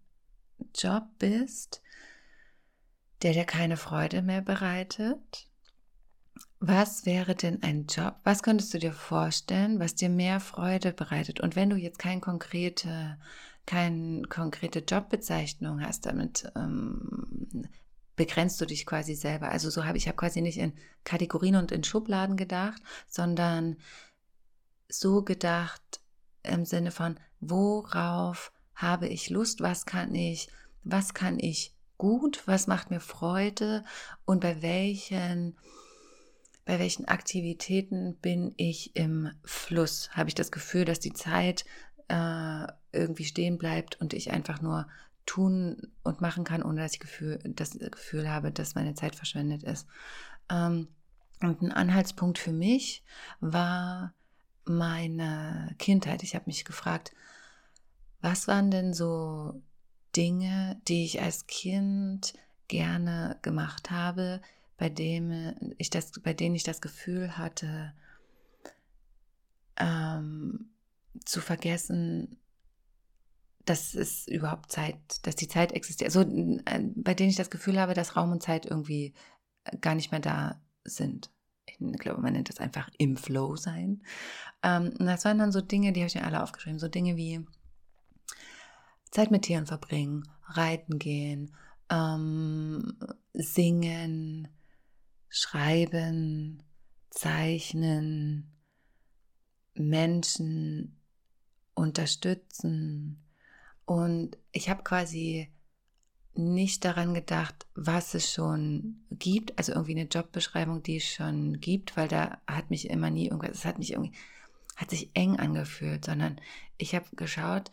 Job 0.75 1.05
bist, 1.20 1.81
der 3.22 3.31
dir 3.31 3.46
keine 3.46 3.77
Freude 3.77 4.22
mehr 4.22 4.41
bereitet, 4.41 5.48
was 6.60 7.05
wäre 7.05 7.36
denn 7.36 7.63
ein 7.63 7.88
Job? 7.88 8.15
Was 8.24 8.43
könntest 8.43 8.74
du 8.74 8.79
dir 8.79 8.93
vorstellen, 8.93 9.79
was 9.79 9.95
dir 9.95 10.10
mehr 10.10 10.39
Freude 10.39 10.93
bereitet? 10.93 11.39
Und 11.39 11.55
wenn 11.55 11.69
du 11.69 11.75
jetzt 11.75 12.00
keine 12.00 12.21
konkrete, 12.21 13.17
keine 13.65 14.24
konkrete 14.24 14.79
Jobbezeichnung 14.79 15.81
hast, 15.81 16.05
damit 16.05 16.51
ähm, 16.55 17.67
begrenzt 18.15 18.62
du 18.62 18.65
dich 18.65 18.86
quasi 18.86 19.15
selber. 19.15 19.50
Also 19.50 19.69
so 19.69 19.86
habe 19.86 19.98
ich 19.98 20.07
habe 20.07 20.17
quasi 20.17 20.41
nicht 20.41 20.57
in 20.57 20.74
Kategorien 21.03 21.55
und 21.55 21.71
in 21.71 21.83
Schubladen 21.83 22.38
gedacht, 22.38 22.81
sondern 23.07 23.77
so 24.89 25.24
gedacht 25.24 26.01
im 26.43 26.65
Sinne 26.65 26.91
von 26.91 27.19
worauf 27.39 28.51
habe 28.75 29.07
ich 29.07 29.29
Lust, 29.29 29.62
was 29.62 29.86
kann 29.86 30.13
ich, 30.13 30.50
was 30.83 31.13
kann 31.13 31.39
ich 31.39 31.75
gut, 31.98 32.43
was 32.48 32.67
macht 32.67 32.89
mir 32.89 33.00
Freude 33.00 33.83
und 34.25 34.41
bei 34.41 34.62
welchen 34.62 35.57
bei 36.72 36.80
welchen 36.80 37.04
Aktivitäten 37.04 38.16
bin 38.22 38.54
ich 38.56 38.96
im 38.96 39.30
Fluss? 39.44 40.10
Habe 40.12 40.30
ich 40.30 40.36
das 40.36 40.54
Gefühl, 40.54 40.86
dass 40.86 41.01
die 41.01 41.12
Zeit 41.12 41.66
äh, 42.08 42.66
irgendwie 42.94 43.25
stehen 43.25 43.58
bleibt 43.58 44.00
und 44.00 44.13
ich 44.13 44.32
einfach 44.32 44.62
nur 44.62 44.88
tun 45.25 45.92
und 46.04 46.22
machen 46.22 46.46
kann, 46.46 46.63
ohne 46.63 46.80
dass 46.80 46.94
ich 46.94 47.01
Gefühl, 47.01 47.40
das 47.44 47.72
Gefühl 47.72 48.30
habe, 48.30 48.54
dass 48.54 48.75
meine 48.75 48.96
Zeit 48.96 49.18
verschwendet 49.18 49.63
ist. 49.63 49.86
Ähm, 50.50 50.88
und 51.42 51.62
ein 51.62 51.74
Anhaltspunkt 51.74 52.38
für 52.40 52.54
mich 52.54 53.04
war 53.42 54.13
meine 54.63 55.75
Kindheit. 55.78 56.24
Ich 56.24 56.36
habe 56.36 56.46
mich 56.48 56.63
gefragt, 56.63 57.12
was 58.22 58.48
waren 58.48 58.72
denn 58.72 58.94
so 58.94 59.62
Dinge, 60.16 60.80
die 60.88 61.04
ich 61.04 61.22
als 61.22 61.48
Kind 61.48 62.34
gerne 62.70 63.40
gemacht 63.42 63.92
habe, 63.92 64.42
bei, 64.82 64.90
dem 64.90 65.54
ich 65.78 65.92
das, 65.92 66.12
bei 66.24 66.34
denen 66.34 66.56
ich 66.56 66.64
das 66.64 66.82
Gefühl 66.82 67.38
hatte, 67.38 67.94
ähm, 69.78 70.72
zu 71.24 71.40
vergessen, 71.40 72.40
dass 73.64 73.94
es 73.94 74.28
überhaupt 74.28 74.72
Zeit, 74.72 74.98
dass 75.22 75.36
die 75.36 75.48
Zeit 75.48 75.74
existiert. 75.74 76.08
Also 76.08 76.22
äh, 76.22 76.80
bei 76.96 77.14
denen 77.14 77.30
ich 77.30 77.36
das 77.36 77.52
Gefühl 77.52 77.80
habe, 77.80 77.94
dass 77.94 78.16
Raum 78.16 78.32
und 78.32 78.42
Zeit 78.42 78.66
irgendwie 78.66 79.14
äh, 79.66 79.78
gar 79.78 79.94
nicht 79.94 80.10
mehr 80.10 80.20
da 80.20 80.60
sind. 80.84 81.30
Ich 81.68 81.78
glaube, 82.00 82.20
man 82.20 82.34
nennt 82.34 82.50
das 82.50 82.58
einfach 82.58 82.90
im 82.98 83.18
Flow 83.18 83.56
sein. 83.58 84.02
Ähm, 84.64 84.94
und 84.98 85.06
das 85.06 85.26
waren 85.26 85.38
dann 85.38 85.52
so 85.52 85.62
Dinge, 85.62 85.94
die 85.94 86.00
habe 86.00 86.08
ich 86.08 86.16
mir 86.16 86.26
alle 86.26 86.42
aufgeschrieben. 86.42 86.80
So 86.80 86.88
Dinge 86.88 87.18
wie 87.18 87.46
Zeit 89.12 89.30
mit 89.30 89.44
Tieren 89.44 89.68
verbringen, 89.68 90.28
reiten 90.48 90.98
gehen, 90.98 91.52
ähm, 91.92 92.98
singen, 93.36 94.48
schreiben, 95.32 96.62
zeichnen, 97.10 98.52
Menschen 99.74 101.00
unterstützen, 101.74 103.18
und 103.92 104.38
ich 104.54 104.70
habe 104.70 104.84
quasi 104.84 105.52
nicht 106.34 106.86
daran 106.86 107.14
gedacht, 107.14 107.68
was 107.76 108.14
es 108.14 108.32
schon 108.32 109.04
gibt, 109.12 109.58
also 109.58 109.74
irgendwie 109.74 110.00
eine 110.00 110.08
Jobbeschreibung, 110.08 110.82
die 110.82 110.96
es 110.96 111.04
schon 111.04 111.60
gibt, 111.60 111.98
weil 111.98 112.08
da 112.08 112.40
hat 112.48 112.70
mich 112.70 112.90
immer 112.90 113.10
nie 113.10 113.26
irgendwas, 113.26 113.58
es 113.58 113.66
hat 113.66 113.80
mich 113.80 113.92
irgendwie, 113.92 114.14
hat 114.78 114.92
sich 114.92 115.10
eng 115.14 115.38
angefühlt, 115.38 116.06
sondern 116.06 116.40
ich 116.78 116.96
habe 116.96 117.06
geschaut, 117.18 117.70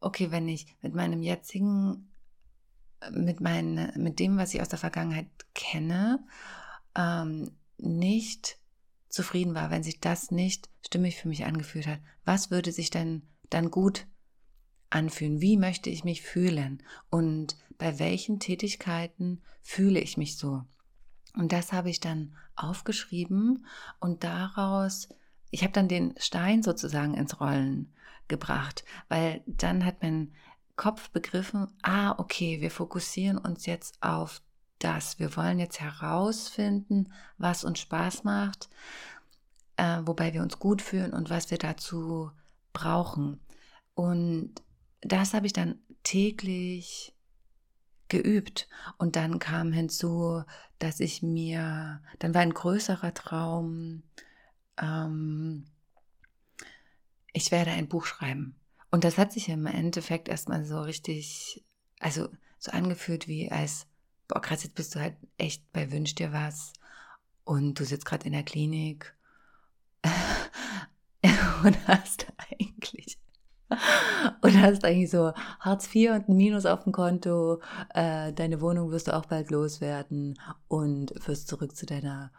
okay, 0.00 0.30
wenn 0.30 0.48
ich 0.48 0.66
mit 0.82 0.94
meinem 0.94 1.22
jetzigen, 1.22 2.10
mit 3.10 3.40
meinen, 3.40 3.90
mit 4.02 4.18
dem, 4.18 4.36
was 4.36 4.52
ich 4.52 4.60
aus 4.60 4.68
der 4.68 4.78
Vergangenheit 4.78 5.28
kenne, 5.54 6.26
ähm, 6.96 7.52
nicht 7.78 8.58
zufrieden 9.08 9.54
war, 9.54 9.70
wenn 9.70 9.82
sich 9.82 10.00
das 10.00 10.30
nicht 10.30 10.68
stimmig 10.84 11.16
für 11.16 11.28
mich 11.28 11.44
angefühlt 11.44 11.86
hat, 11.86 12.00
was 12.24 12.50
würde 12.50 12.72
sich 12.72 12.90
denn 12.90 13.22
dann 13.50 13.70
gut 13.70 14.06
anfühlen? 14.90 15.40
Wie 15.40 15.56
möchte 15.56 15.90
ich 15.90 16.04
mich 16.04 16.22
fühlen? 16.22 16.82
Und 17.10 17.56
bei 17.78 17.98
welchen 17.98 18.40
Tätigkeiten 18.40 19.42
fühle 19.62 20.00
ich 20.00 20.16
mich 20.16 20.36
so? 20.36 20.64
Und 21.36 21.52
das 21.52 21.72
habe 21.72 21.90
ich 21.90 22.00
dann 22.00 22.36
aufgeschrieben 22.56 23.66
und 23.98 24.22
daraus, 24.22 25.08
ich 25.50 25.62
habe 25.62 25.72
dann 25.72 25.88
den 25.88 26.14
Stein 26.18 26.62
sozusagen 26.62 27.14
ins 27.14 27.40
Rollen 27.40 27.92
gebracht, 28.28 28.84
weil 29.08 29.42
dann 29.46 29.84
hat 29.84 30.02
mein 30.02 30.32
Kopf 30.76 31.10
begriffen, 31.10 31.68
ah, 31.82 32.14
okay, 32.18 32.60
wir 32.60 32.70
fokussieren 32.70 33.38
uns 33.38 33.66
jetzt 33.66 34.02
auf 34.02 34.42
das. 34.84 35.18
Wir 35.18 35.36
wollen 35.36 35.58
jetzt 35.58 35.80
herausfinden, 35.80 37.12
was 37.38 37.64
uns 37.64 37.80
Spaß 37.80 38.24
macht, 38.24 38.68
äh, 39.76 40.00
wobei 40.04 40.34
wir 40.34 40.42
uns 40.42 40.58
gut 40.58 40.82
fühlen 40.82 41.12
und 41.12 41.30
was 41.30 41.50
wir 41.50 41.58
dazu 41.58 42.30
brauchen. 42.72 43.40
Und 43.94 44.54
das 45.00 45.34
habe 45.34 45.46
ich 45.46 45.52
dann 45.52 45.78
täglich 46.02 47.14
geübt. 48.08 48.68
Und 48.98 49.16
dann 49.16 49.38
kam 49.38 49.72
hinzu, 49.72 50.42
dass 50.78 51.00
ich 51.00 51.22
mir, 51.22 52.02
dann 52.18 52.34
war 52.34 52.42
ein 52.42 52.54
größerer 52.54 53.14
Traum, 53.14 54.02
ähm, 54.80 55.66
ich 57.32 57.50
werde 57.50 57.72
ein 57.72 57.88
Buch 57.88 58.06
schreiben. 58.06 58.56
Und 58.90 59.02
das 59.02 59.18
hat 59.18 59.32
sich 59.32 59.48
im 59.48 59.66
Endeffekt 59.66 60.28
erstmal 60.28 60.64
so 60.64 60.80
richtig, 60.80 61.64
also 61.98 62.28
so 62.58 62.70
angefühlt 62.70 63.26
wie 63.26 63.50
als, 63.50 63.88
boah, 64.28 64.40
krass, 64.40 64.64
jetzt 64.64 64.74
bist 64.74 64.94
du 64.94 65.00
halt 65.00 65.16
echt 65.38 65.70
bei 65.72 65.90
Wünsch 65.92 66.14
dir 66.14 66.32
was 66.32 66.72
und 67.44 67.78
du 67.78 67.84
sitzt 67.84 68.06
gerade 68.06 68.26
in 68.26 68.32
der 68.32 68.42
Klinik 68.42 69.14
und 71.64 71.88
hast 71.88 72.26
eigentlich 72.50 73.18
und 74.40 74.60
hast 74.60 74.84
eigentlich 74.84 75.10
so 75.10 75.32
Hartz 75.60 75.92
IV 75.94 76.12
und 76.12 76.28
ein 76.28 76.36
Minus 76.36 76.66
auf 76.66 76.84
dem 76.84 76.92
Konto, 76.92 77.60
äh, 77.94 78.32
deine 78.32 78.60
Wohnung 78.60 78.90
wirst 78.90 79.08
du 79.08 79.16
auch 79.16 79.26
bald 79.26 79.50
loswerden 79.50 80.38
und 80.68 81.12
wirst 81.26 81.48
zurück 81.48 81.76
zu 81.76 81.86
deiner 81.86 82.32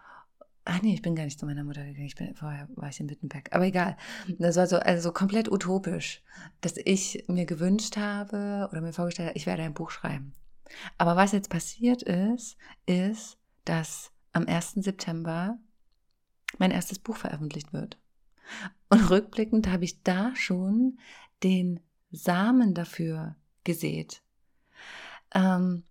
Ah 0.68 0.80
nee, 0.82 0.96
ich 0.96 1.04
bin 1.04 1.16
gar 1.16 1.26
nicht 1.26 1.40
zu 1.40 1.46
meiner 1.46 1.64
Mutter 1.64 1.86
gegangen. 1.86 2.08
Ich 2.08 2.16
bin, 2.16 2.34
vorher 2.34 2.68
war 2.74 2.90
ich 2.90 3.00
in 3.00 3.08
Wittenberg. 3.08 3.54
Aber 3.54 3.66
egal. 3.66 3.98
Das 4.40 4.56
war 4.56 4.66
so, 4.66 4.78
also 4.78 5.12
komplett 5.12 5.52
utopisch, 5.52 6.24
dass 6.62 6.74
ich 6.78 7.24
mir 7.28 7.46
gewünscht 7.46 7.98
habe 7.98 8.68
oder 8.72 8.82
mir 8.82 8.92
vorgestellt 8.92 9.30
habe, 9.30 9.38
ich 9.38 9.46
werde 9.46 9.62
ein 9.62 9.76
Buch 9.76 9.92
schreiben. 9.92 10.34
Aber 10.98 11.16
was 11.16 11.32
jetzt 11.32 11.50
passiert 11.50 12.04
ist, 12.04 12.58
ist, 12.86 13.38
dass 13.64 14.12
am 14.34 14.48
1. 14.48 14.74
September 14.76 15.58
mein 16.58 16.72
erstes 16.72 17.00
Buch 17.00 17.18
veröffentlicht 17.18 17.74
wird. 17.74 17.98
Und 18.90 19.10
rückblickend 19.10 19.68
habe 19.68 19.86
ich 19.86 20.04
da 20.04 20.36
schon 20.36 21.00
den 21.44 21.80
Samen 22.12 22.74
dafür 22.74 23.36
gesät. 23.64 24.22
Ähm, 25.34 25.84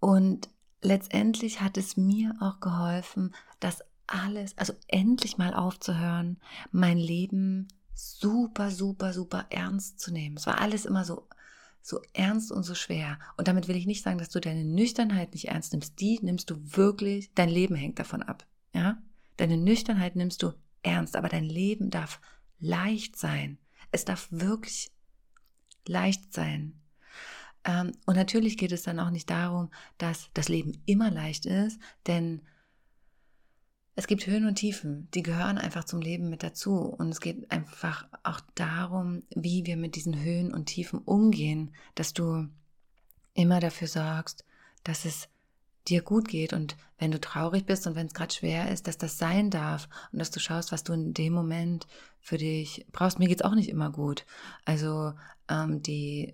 und 0.00 0.48
letztendlich 0.82 1.60
hat 1.60 1.78
es 1.78 1.96
mir 1.96 2.34
auch 2.40 2.60
geholfen, 2.60 3.34
das 3.60 3.82
alles, 4.06 4.56
also 4.58 4.74
endlich 4.88 5.38
mal 5.38 5.54
aufzuhören, 5.54 6.38
mein 6.72 6.98
Leben 6.98 7.68
super, 7.94 8.70
super, 8.70 9.12
super 9.12 9.46
ernst 9.50 10.00
zu 10.00 10.12
nehmen. 10.12 10.36
Es 10.36 10.46
war 10.46 10.60
alles 10.60 10.84
immer 10.84 11.04
so, 11.04 11.26
so 11.84 12.00
ernst 12.14 12.50
und 12.50 12.62
so 12.62 12.74
schwer. 12.74 13.18
Und 13.36 13.46
damit 13.46 13.68
will 13.68 13.76
ich 13.76 13.84
nicht 13.84 14.02
sagen, 14.02 14.16
dass 14.16 14.30
du 14.30 14.40
deine 14.40 14.64
Nüchternheit 14.64 15.34
nicht 15.34 15.48
ernst 15.48 15.72
nimmst. 15.72 16.00
Die 16.00 16.18
nimmst 16.22 16.48
du 16.48 16.56
wirklich, 16.58 17.30
dein 17.34 17.50
Leben 17.50 17.74
hängt 17.74 17.98
davon 17.98 18.22
ab. 18.22 18.46
Ja? 18.72 19.02
Deine 19.36 19.58
Nüchternheit 19.58 20.16
nimmst 20.16 20.42
du 20.42 20.52
ernst, 20.82 21.14
aber 21.14 21.28
dein 21.28 21.44
Leben 21.44 21.90
darf 21.90 22.22
leicht 22.58 23.16
sein. 23.16 23.58
Es 23.92 24.06
darf 24.06 24.28
wirklich 24.30 24.92
leicht 25.86 26.32
sein. 26.32 26.80
Ähm, 27.64 27.92
und 28.06 28.16
natürlich 28.16 28.56
geht 28.56 28.72
es 28.72 28.84
dann 28.84 28.98
auch 28.98 29.10
nicht 29.10 29.28
darum, 29.28 29.70
dass 29.98 30.30
das 30.32 30.48
Leben 30.48 30.82
immer 30.86 31.10
leicht 31.10 31.44
ist, 31.44 31.78
denn 32.06 32.40
es 33.96 34.06
gibt 34.06 34.26
Höhen 34.26 34.46
und 34.46 34.56
Tiefen, 34.56 35.08
die 35.14 35.22
gehören 35.22 35.56
einfach 35.58 35.84
zum 35.84 36.00
Leben 36.00 36.28
mit 36.28 36.42
dazu. 36.42 36.78
Und 36.78 37.10
es 37.10 37.20
geht 37.20 37.50
einfach 37.50 38.08
auch 38.24 38.40
darum, 38.54 39.22
wie 39.34 39.66
wir 39.66 39.76
mit 39.76 39.94
diesen 39.94 40.20
Höhen 40.20 40.52
und 40.52 40.66
Tiefen 40.66 40.98
umgehen, 40.98 41.72
dass 41.94 42.12
du 42.12 42.48
immer 43.34 43.60
dafür 43.60 43.88
sorgst, 43.88 44.44
dass 44.82 45.04
es 45.04 45.28
dir 45.86 46.02
gut 46.02 46.28
geht 46.28 46.52
und 46.52 46.76
wenn 46.98 47.10
du 47.10 47.20
traurig 47.20 47.66
bist 47.66 47.86
und 47.86 47.94
wenn 47.94 48.06
es 48.06 48.14
gerade 48.14 48.32
schwer 48.32 48.70
ist, 48.70 48.86
dass 48.86 48.96
das 48.96 49.18
sein 49.18 49.50
darf 49.50 49.88
und 50.12 50.18
dass 50.18 50.30
du 50.30 50.40
schaust, 50.40 50.72
was 50.72 50.82
du 50.82 50.92
in 50.92 51.12
dem 51.12 51.32
Moment 51.32 51.86
für 52.20 52.38
dich 52.38 52.86
brauchst. 52.90 53.18
Mir 53.18 53.28
geht 53.28 53.40
es 53.40 53.44
auch 53.44 53.54
nicht 53.54 53.68
immer 53.68 53.90
gut. 53.90 54.24
Also 54.64 55.12
ähm, 55.48 55.82
die, 55.82 56.32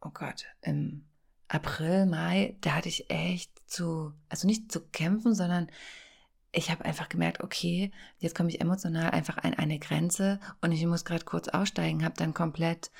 oh 0.00 0.10
Gott, 0.14 0.46
im 0.62 1.04
April, 1.48 2.06
Mai, 2.06 2.56
da 2.62 2.76
hatte 2.76 2.88
ich 2.88 3.10
echt 3.10 3.50
zu, 3.66 4.12
also 4.28 4.46
nicht 4.46 4.72
zu 4.72 4.80
kämpfen, 4.80 5.34
sondern 5.34 5.68
ich 6.52 6.70
habe 6.70 6.84
einfach 6.84 7.08
gemerkt, 7.08 7.42
okay, 7.42 7.92
jetzt 8.18 8.34
komme 8.34 8.48
ich 8.48 8.60
emotional 8.60 9.10
einfach 9.10 9.38
an 9.38 9.54
eine 9.54 9.78
Grenze 9.78 10.40
und 10.60 10.72
ich 10.72 10.84
muss 10.86 11.04
gerade 11.04 11.24
kurz 11.24 11.48
aussteigen, 11.48 12.04
habe 12.04 12.16
dann 12.16 12.34
komplett 12.34 12.90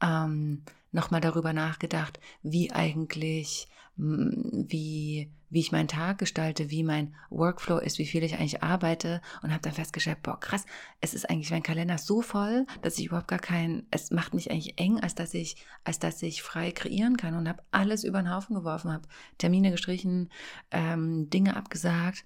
ähm, 0.00 0.62
nochmal 0.92 1.20
darüber 1.20 1.52
nachgedacht, 1.52 2.20
wie 2.42 2.72
eigentlich, 2.72 3.68
wie, 3.96 5.30
wie 5.50 5.60
ich 5.60 5.72
meinen 5.72 5.88
Tag 5.88 6.18
gestalte, 6.18 6.70
wie 6.70 6.84
mein 6.84 7.14
Workflow 7.28 7.78
ist, 7.78 7.98
wie 7.98 8.06
viel 8.06 8.22
ich 8.22 8.34
eigentlich 8.34 8.62
arbeite 8.62 9.20
und 9.42 9.50
habe 9.50 9.62
dann 9.62 9.72
festgestellt, 9.72 10.22
boah, 10.22 10.38
krass, 10.38 10.64
es 11.00 11.12
ist 11.12 11.28
eigentlich, 11.28 11.50
mein 11.50 11.64
Kalender 11.64 11.98
so 11.98 12.22
voll, 12.22 12.66
dass 12.82 12.98
ich 12.98 13.06
überhaupt 13.06 13.28
gar 13.28 13.40
keinen, 13.40 13.86
es 13.90 14.10
macht 14.10 14.34
mich 14.34 14.50
eigentlich 14.50 14.78
eng, 14.78 15.00
als 15.00 15.16
dass 15.16 15.34
ich, 15.34 15.56
als 15.84 15.98
dass 15.98 16.22
ich 16.22 16.42
frei 16.42 16.70
kreieren 16.70 17.16
kann 17.16 17.34
und 17.34 17.48
habe 17.48 17.62
alles 17.72 18.04
über 18.04 18.22
den 18.22 18.32
Haufen 18.32 18.54
geworfen, 18.54 18.92
habe 18.92 19.08
Termine 19.38 19.72
gestrichen, 19.72 20.30
ähm, 20.70 21.28
Dinge 21.28 21.56
abgesagt 21.56 22.24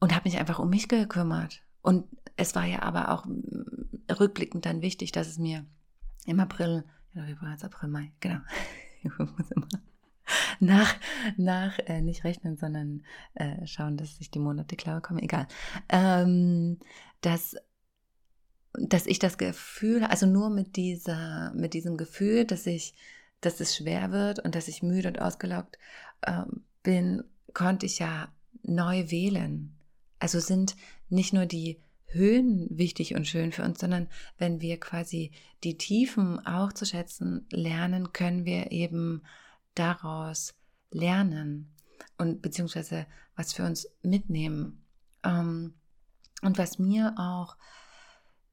und 0.00 0.14
habe 0.14 0.28
mich 0.28 0.38
einfach 0.38 0.58
um 0.58 0.70
mich 0.70 0.88
gekümmert. 0.88 1.62
Und 1.82 2.04
es 2.36 2.54
war 2.54 2.64
ja 2.64 2.82
aber 2.82 3.10
auch 3.10 3.26
mm, 3.26 4.12
rückblickend 4.18 4.66
dann 4.66 4.82
wichtig, 4.82 5.12
dass 5.12 5.28
es 5.28 5.38
mir 5.38 5.64
im 6.26 6.40
April, 6.40 6.84
ja, 7.14 7.26
wie 7.26 7.40
war 7.40 7.54
es 7.54 7.64
April, 7.64 7.88
Mai, 7.88 8.12
genau. 8.20 8.40
Nach, 10.60 10.94
nach 11.36 11.78
äh, 11.86 12.02
nicht 12.02 12.24
rechnen, 12.24 12.56
sondern 12.56 13.02
äh, 13.34 13.66
schauen, 13.66 13.96
dass 13.96 14.20
ich 14.20 14.30
die 14.30 14.38
Monate 14.38 14.76
klar 14.76 15.00
komme, 15.00 15.22
egal. 15.22 15.46
Ähm, 15.88 16.78
dass, 17.20 17.56
dass 18.74 19.06
ich 19.06 19.18
das 19.18 19.38
Gefühl, 19.38 20.04
also 20.04 20.26
nur 20.26 20.50
mit 20.50 20.76
dieser, 20.76 21.52
mit 21.54 21.74
diesem 21.74 21.96
Gefühl, 21.96 22.44
dass 22.44 22.66
ich, 22.66 22.94
dass 23.40 23.60
es 23.60 23.76
schwer 23.76 24.10
wird 24.12 24.40
und 24.40 24.54
dass 24.54 24.68
ich 24.68 24.82
müde 24.82 25.08
und 25.08 25.20
ausgelaugt 25.20 25.78
äh, 26.22 26.42
bin, 26.82 27.24
konnte 27.54 27.86
ich 27.86 27.98
ja 27.98 28.28
neu 28.62 29.10
wählen. 29.10 29.77
Also 30.18 30.40
sind 30.40 30.76
nicht 31.08 31.32
nur 31.32 31.46
die 31.46 31.80
Höhen 32.06 32.66
wichtig 32.70 33.14
und 33.14 33.26
schön 33.26 33.52
für 33.52 33.62
uns, 33.62 33.80
sondern 33.80 34.08
wenn 34.38 34.60
wir 34.60 34.80
quasi 34.80 35.30
die 35.62 35.76
Tiefen 35.76 36.44
auch 36.46 36.72
zu 36.72 36.86
schätzen 36.86 37.46
lernen, 37.50 38.12
können 38.12 38.44
wir 38.44 38.72
eben 38.72 39.22
daraus 39.74 40.54
lernen 40.90 41.74
und 42.16 42.40
beziehungsweise 42.40 43.06
was 43.36 43.52
für 43.52 43.64
uns 43.64 43.88
mitnehmen. 44.02 44.84
Ähm, 45.22 45.74
und 46.42 46.56
was 46.56 46.78
mir 46.78 47.14
auch 47.18 47.56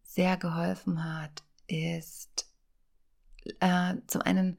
sehr 0.04 0.38
geholfen 0.38 1.04
hat, 1.04 1.44
ist 1.68 2.48
äh, 3.60 3.96
zum 4.08 4.22
einen 4.22 4.58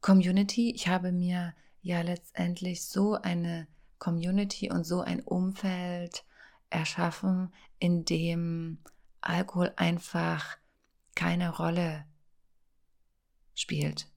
Community. 0.00 0.72
Ich 0.74 0.88
habe 0.88 1.12
mir 1.12 1.54
ja 1.82 2.00
letztendlich 2.00 2.84
so 2.84 3.14
eine 3.14 3.66
Community 3.98 4.70
und 4.70 4.84
so 4.84 5.00
ein 5.00 5.20
Umfeld 5.20 6.24
erschaffen, 6.70 7.52
in 7.78 8.04
dem 8.04 8.78
Alkohol 9.20 9.72
einfach 9.76 10.56
keine 11.14 11.50
Rolle 11.50 12.04
spielt. 13.54 14.08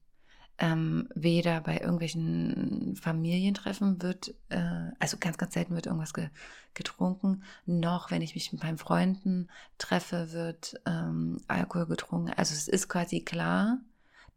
Ähm, 0.58 1.08
weder 1.14 1.62
bei 1.62 1.78
irgendwelchen 1.78 2.94
Familientreffen 3.00 4.02
wird, 4.02 4.34
äh, 4.50 4.90
also 4.98 5.16
ganz, 5.18 5.38
ganz 5.38 5.54
selten 5.54 5.74
wird 5.74 5.86
irgendwas 5.86 6.12
ge 6.12 6.28
getrunken, 6.74 7.42
noch 7.66 8.12
wenn 8.12 8.22
ich 8.22 8.36
mich 8.36 8.52
mit 8.52 8.62
meinen 8.62 8.78
Freunden 8.78 9.48
treffe, 9.78 10.30
wird 10.30 10.80
ähm, 10.86 11.40
Alkohol 11.48 11.86
getrunken. 11.86 12.32
Also 12.36 12.54
es 12.54 12.68
ist 12.68 12.88
quasi 12.88 13.22
klar, 13.22 13.78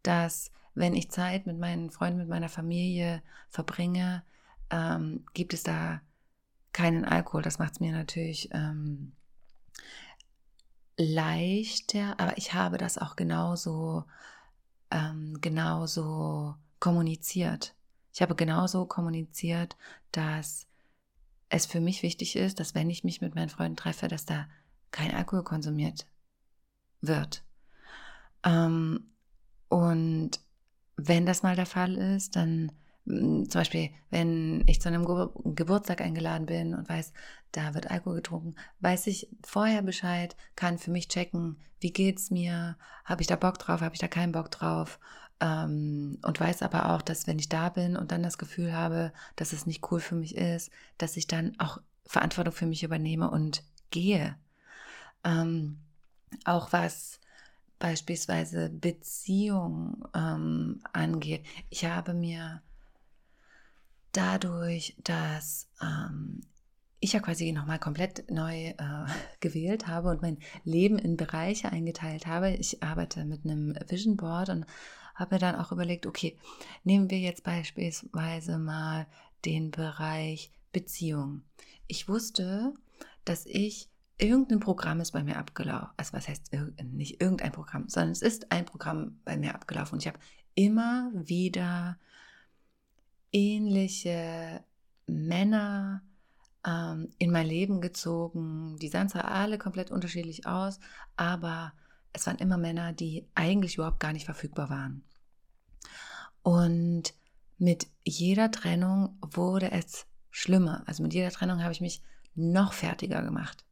dass 0.02 0.50
wenn 0.74 0.94
ich 0.94 1.10
Zeit 1.10 1.46
mit 1.46 1.58
meinen 1.58 1.90
Freunden, 1.90 2.18
mit 2.18 2.28
meiner 2.28 2.48
Familie 2.48 3.22
verbringe, 3.50 4.24
ähm, 4.70 5.24
gibt 5.34 5.54
es 5.54 5.62
da 5.62 6.00
keinen 6.72 7.04
Alkohol. 7.04 7.42
Das 7.42 7.58
macht 7.58 7.74
es 7.74 7.80
mir 7.80 7.92
natürlich 7.92 8.50
ähm, 8.52 9.12
leichter, 10.96 12.18
aber 12.20 12.36
ich 12.38 12.52
habe 12.54 12.78
das 12.78 12.98
auch 12.98 13.16
genauso, 13.16 14.04
ähm, 14.90 15.38
genauso 15.40 16.56
kommuniziert. 16.80 17.74
Ich 18.12 18.22
habe 18.22 18.34
genauso 18.34 18.86
kommuniziert, 18.86 19.76
dass 20.12 20.66
es 21.48 21.66
für 21.66 21.80
mich 21.80 22.02
wichtig 22.02 22.36
ist, 22.36 22.60
dass 22.60 22.74
wenn 22.74 22.90
ich 22.90 23.04
mich 23.04 23.20
mit 23.20 23.34
meinen 23.34 23.48
Freunden 23.48 23.76
treffe, 23.76 24.08
dass 24.08 24.24
da 24.24 24.46
kein 24.90 25.12
Alkohol 25.14 25.42
konsumiert 25.42 26.06
wird. 27.00 27.44
Ähm, 28.44 29.10
und 29.68 30.40
wenn 30.96 31.26
das 31.26 31.42
mal 31.42 31.56
der 31.56 31.66
Fall 31.66 31.96
ist, 31.96 32.36
dann 32.36 32.70
zum 33.06 33.46
Beispiel, 33.46 33.90
wenn 34.10 34.64
ich 34.66 34.80
zu 34.80 34.88
einem 34.88 35.04
Ge 35.04 35.28
Geburtstag 35.54 36.00
eingeladen 36.00 36.46
bin 36.46 36.74
und 36.74 36.88
weiß, 36.88 37.12
da 37.52 37.74
wird 37.74 37.90
Alkohol 37.90 38.16
getrunken, 38.16 38.54
weiß 38.80 39.06
ich 39.08 39.28
vorher 39.42 39.82
Bescheid, 39.82 40.36
kann 40.56 40.78
für 40.78 40.90
mich 40.90 41.08
checken, 41.08 41.58
wie 41.80 41.92
geht's 41.92 42.30
mir, 42.30 42.76
habe 43.04 43.20
ich 43.20 43.26
da 43.26 43.36
Bock 43.36 43.58
drauf, 43.58 43.82
habe 43.82 43.94
ich 43.94 44.00
da 44.00 44.08
keinen 44.08 44.32
Bock 44.32 44.50
drauf 44.50 44.98
ähm, 45.40 46.18
und 46.22 46.40
weiß 46.40 46.62
aber 46.62 46.94
auch, 46.94 47.02
dass 47.02 47.26
wenn 47.26 47.38
ich 47.38 47.50
da 47.50 47.68
bin 47.68 47.96
und 47.96 48.10
dann 48.10 48.22
das 48.22 48.38
Gefühl 48.38 48.72
habe, 48.72 49.12
dass 49.36 49.52
es 49.52 49.66
nicht 49.66 49.90
cool 49.90 50.00
für 50.00 50.14
mich 50.14 50.36
ist, 50.36 50.70
dass 50.96 51.18
ich 51.18 51.26
dann 51.26 51.52
auch 51.58 51.78
Verantwortung 52.06 52.54
für 52.54 52.66
mich 52.66 52.84
übernehme 52.84 53.30
und 53.30 53.62
gehe. 53.90 54.36
Ähm, 55.24 55.78
auch 56.44 56.72
was 56.72 57.20
beispielsweise 57.78 58.70
Beziehung 58.70 60.06
ähm, 60.14 60.80
angeht. 60.92 61.44
Ich 61.68 61.84
habe 61.84 62.14
mir 62.14 62.62
dadurch, 64.14 64.96
dass 65.02 65.68
ähm, 65.82 66.40
ich 67.00 67.12
ja 67.12 67.20
quasi 67.20 67.52
nochmal 67.52 67.78
komplett 67.78 68.30
neu 68.30 68.68
äh, 68.68 68.74
gewählt 69.40 69.86
habe 69.86 70.08
und 70.08 70.22
mein 70.22 70.38
Leben 70.64 70.98
in 70.98 71.16
Bereiche 71.16 71.70
eingeteilt 71.70 72.26
habe. 72.26 72.50
Ich 72.50 72.82
arbeite 72.82 73.24
mit 73.24 73.44
einem 73.44 73.74
Vision 73.88 74.16
Board 74.16 74.48
und 74.48 74.66
habe 75.14 75.34
mir 75.34 75.38
dann 75.38 75.56
auch 75.56 75.70
überlegt, 75.70 76.06
okay, 76.06 76.36
nehmen 76.82 77.10
wir 77.10 77.18
jetzt 77.18 77.44
beispielsweise 77.44 78.58
mal 78.58 79.06
den 79.44 79.70
Bereich 79.70 80.50
Beziehung. 80.72 81.42
Ich 81.86 82.08
wusste, 82.08 82.74
dass 83.24 83.46
ich 83.46 83.88
irgendein 84.18 84.60
Programm 84.60 85.00
ist 85.00 85.12
bei 85.12 85.22
mir 85.22 85.36
abgelaufen. 85.36 85.90
Also 85.96 86.14
was 86.14 86.28
heißt 86.28 86.50
nicht 86.82 87.20
irgendein 87.20 87.52
Programm, 87.52 87.88
sondern 87.88 88.12
es 88.12 88.22
ist 88.22 88.50
ein 88.50 88.64
Programm 88.64 89.20
bei 89.24 89.36
mir 89.36 89.54
abgelaufen. 89.54 89.94
Und 89.94 90.00
ich 90.00 90.08
habe 90.08 90.18
immer 90.54 91.10
wieder 91.14 91.98
ähnliche 93.34 94.64
Männer 95.06 96.02
ähm, 96.66 97.10
in 97.18 97.30
mein 97.30 97.46
Leben 97.46 97.80
gezogen. 97.80 98.78
Die 98.78 98.88
sahen 98.88 99.10
zwar 99.10 99.26
alle 99.26 99.58
komplett 99.58 99.90
unterschiedlich 99.90 100.46
aus, 100.46 100.78
aber 101.16 101.74
es 102.12 102.26
waren 102.26 102.38
immer 102.38 102.56
Männer, 102.56 102.92
die 102.92 103.28
eigentlich 103.34 103.74
überhaupt 103.74 104.00
gar 104.00 104.12
nicht 104.12 104.24
verfügbar 104.24 104.70
waren. 104.70 105.04
Und 106.42 107.14
mit 107.58 107.88
jeder 108.04 108.50
Trennung 108.50 109.18
wurde 109.20 109.72
es 109.72 110.06
schlimmer. 110.30 110.84
Also 110.86 111.02
mit 111.02 111.12
jeder 111.12 111.30
Trennung 111.30 111.62
habe 111.62 111.72
ich 111.72 111.80
mich 111.80 112.02
noch 112.34 112.72
fertiger 112.72 113.22
gemacht. 113.22 113.64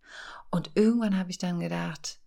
Und 0.50 0.72
irgendwann 0.74 1.16
habe 1.16 1.30
ich 1.30 1.38
dann 1.38 1.60
gedacht, 1.60 2.20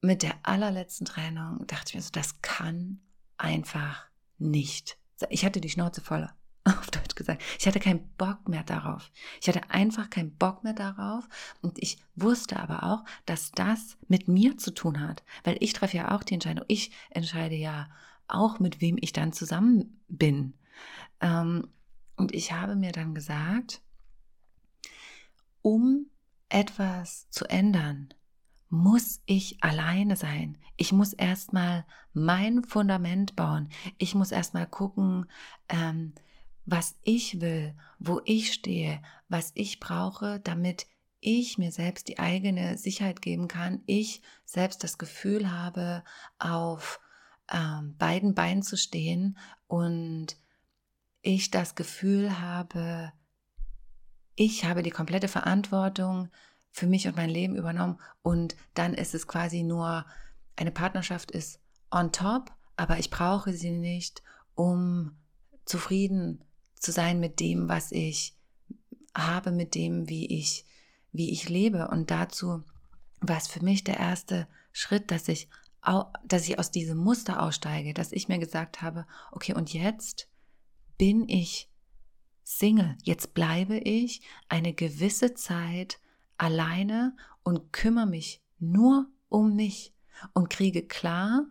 mit 0.00 0.22
der 0.22 0.34
allerletzten 0.42 1.06
Trennung 1.06 1.66
dachte 1.66 1.90
ich 1.90 1.94
mir 1.94 2.02
so, 2.02 2.10
das 2.12 2.40
kann 2.40 3.00
einfach 3.36 4.06
nicht. 4.38 4.98
Ich 5.28 5.44
hatte 5.44 5.60
die 5.60 5.70
Schnauze 5.70 6.00
voll 6.00 6.28
auf 6.78 6.90
Deutsch 6.90 7.14
gesagt. 7.14 7.42
Ich 7.58 7.66
hatte 7.66 7.80
keinen 7.80 8.08
Bock 8.16 8.48
mehr 8.48 8.62
darauf. 8.62 9.10
Ich 9.40 9.48
hatte 9.48 9.70
einfach 9.70 10.10
keinen 10.10 10.36
Bock 10.36 10.62
mehr 10.62 10.74
darauf. 10.74 11.28
Und 11.60 11.82
ich 11.82 11.98
wusste 12.14 12.58
aber 12.58 12.84
auch, 12.84 13.04
dass 13.26 13.50
das 13.52 13.96
mit 14.08 14.28
mir 14.28 14.58
zu 14.58 14.72
tun 14.72 15.00
hat. 15.00 15.24
Weil 15.44 15.56
ich 15.60 15.72
treffe 15.72 15.96
ja 15.96 16.14
auch 16.14 16.22
die 16.22 16.34
Entscheidung. 16.34 16.64
Ich 16.68 16.92
entscheide 17.10 17.56
ja 17.56 17.90
auch, 18.28 18.60
mit 18.60 18.80
wem 18.80 18.96
ich 19.00 19.12
dann 19.12 19.32
zusammen 19.32 20.00
bin. 20.08 20.54
Ähm, 21.20 21.68
und 22.16 22.34
ich 22.34 22.52
habe 22.52 22.76
mir 22.76 22.92
dann 22.92 23.14
gesagt, 23.14 23.82
um 25.62 26.06
etwas 26.48 27.28
zu 27.30 27.44
ändern, 27.46 28.14
muss 28.68 29.20
ich 29.26 29.62
alleine 29.62 30.16
sein. 30.16 30.58
Ich 30.76 30.92
muss 30.92 31.12
erstmal 31.12 31.84
mein 32.14 32.64
Fundament 32.64 33.36
bauen. 33.36 33.68
Ich 33.98 34.14
muss 34.14 34.32
erstmal 34.32 34.66
gucken, 34.66 35.26
ähm, 35.68 36.14
was 36.64 36.96
ich 37.02 37.40
will, 37.40 37.74
wo 37.98 38.20
ich 38.24 38.52
stehe, 38.52 39.02
was 39.28 39.52
ich 39.54 39.80
brauche, 39.80 40.40
damit 40.40 40.86
ich 41.20 41.58
mir 41.58 41.70
selbst 41.70 42.08
die 42.08 42.18
eigene 42.18 42.76
Sicherheit 42.78 43.22
geben 43.22 43.48
kann, 43.48 43.82
ich 43.86 44.22
selbst 44.44 44.82
das 44.82 44.98
Gefühl 44.98 45.50
habe, 45.52 46.02
auf 46.38 47.00
ähm, 47.50 47.96
beiden 47.96 48.34
Beinen 48.34 48.62
zu 48.62 48.76
stehen 48.76 49.38
und 49.66 50.36
ich 51.22 51.50
das 51.50 51.74
Gefühl 51.74 52.40
habe, 52.40 53.12
ich 54.34 54.64
habe 54.64 54.82
die 54.82 54.90
komplette 54.90 55.28
Verantwortung 55.28 56.28
für 56.72 56.86
mich 56.86 57.06
und 57.06 57.16
mein 57.16 57.30
Leben 57.30 57.54
übernommen 57.54 58.00
und 58.22 58.56
dann 58.74 58.94
ist 58.94 59.14
es 59.14 59.26
quasi 59.26 59.62
nur, 59.62 60.04
eine 60.56 60.72
Partnerschaft 60.72 61.30
ist 61.30 61.60
on 61.90 62.12
top, 62.12 62.52
aber 62.76 62.98
ich 62.98 63.10
brauche 63.10 63.52
sie 63.52 63.70
nicht, 63.70 64.22
um 64.54 65.16
zufrieden 65.64 66.44
zu 66.82 66.92
sein 66.92 67.20
mit 67.20 67.40
dem, 67.40 67.68
was 67.68 67.92
ich 67.92 68.36
habe, 69.14 69.52
mit 69.52 69.74
dem, 69.74 70.08
wie 70.08 70.26
ich, 70.26 70.66
wie 71.12 71.30
ich 71.30 71.48
lebe. 71.48 71.88
Und 71.88 72.10
dazu 72.10 72.62
war 73.20 73.36
es 73.36 73.46
für 73.46 73.62
mich 73.62 73.84
der 73.84 73.98
erste 73.98 74.48
Schritt, 74.72 75.10
dass 75.10 75.28
ich, 75.28 75.48
dass 76.26 76.48
ich 76.48 76.58
aus 76.58 76.70
diesem 76.70 76.98
Muster 76.98 77.42
aussteige, 77.42 77.94
dass 77.94 78.12
ich 78.12 78.28
mir 78.28 78.38
gesagt 78.38 78.82
habe, 78.82 79.06
okay, 79.30 79.54
und 79.54 79.72
jetzt 79.72 80.28
bin 80.98 81.28
ich 81.28 81.70
Single. 82.42 82.96
Jetzt 83.04 83.34
bleibe 83.34 83.78
ich 83.78 84.20
eine 84.48 84.74
gewisse 84.74 85.34
Zeit 85.34 86.00
alleine 86.36 87.16
und 87.44 87.72
kümmere 87.72 88.06
mich 88.06 88.42
nur 88.58 89.06
um 89.28 89.54
mich 89.54 89.94
und 90.34 90.50
kriege 90.50 90.82
klar, 90.82 91.46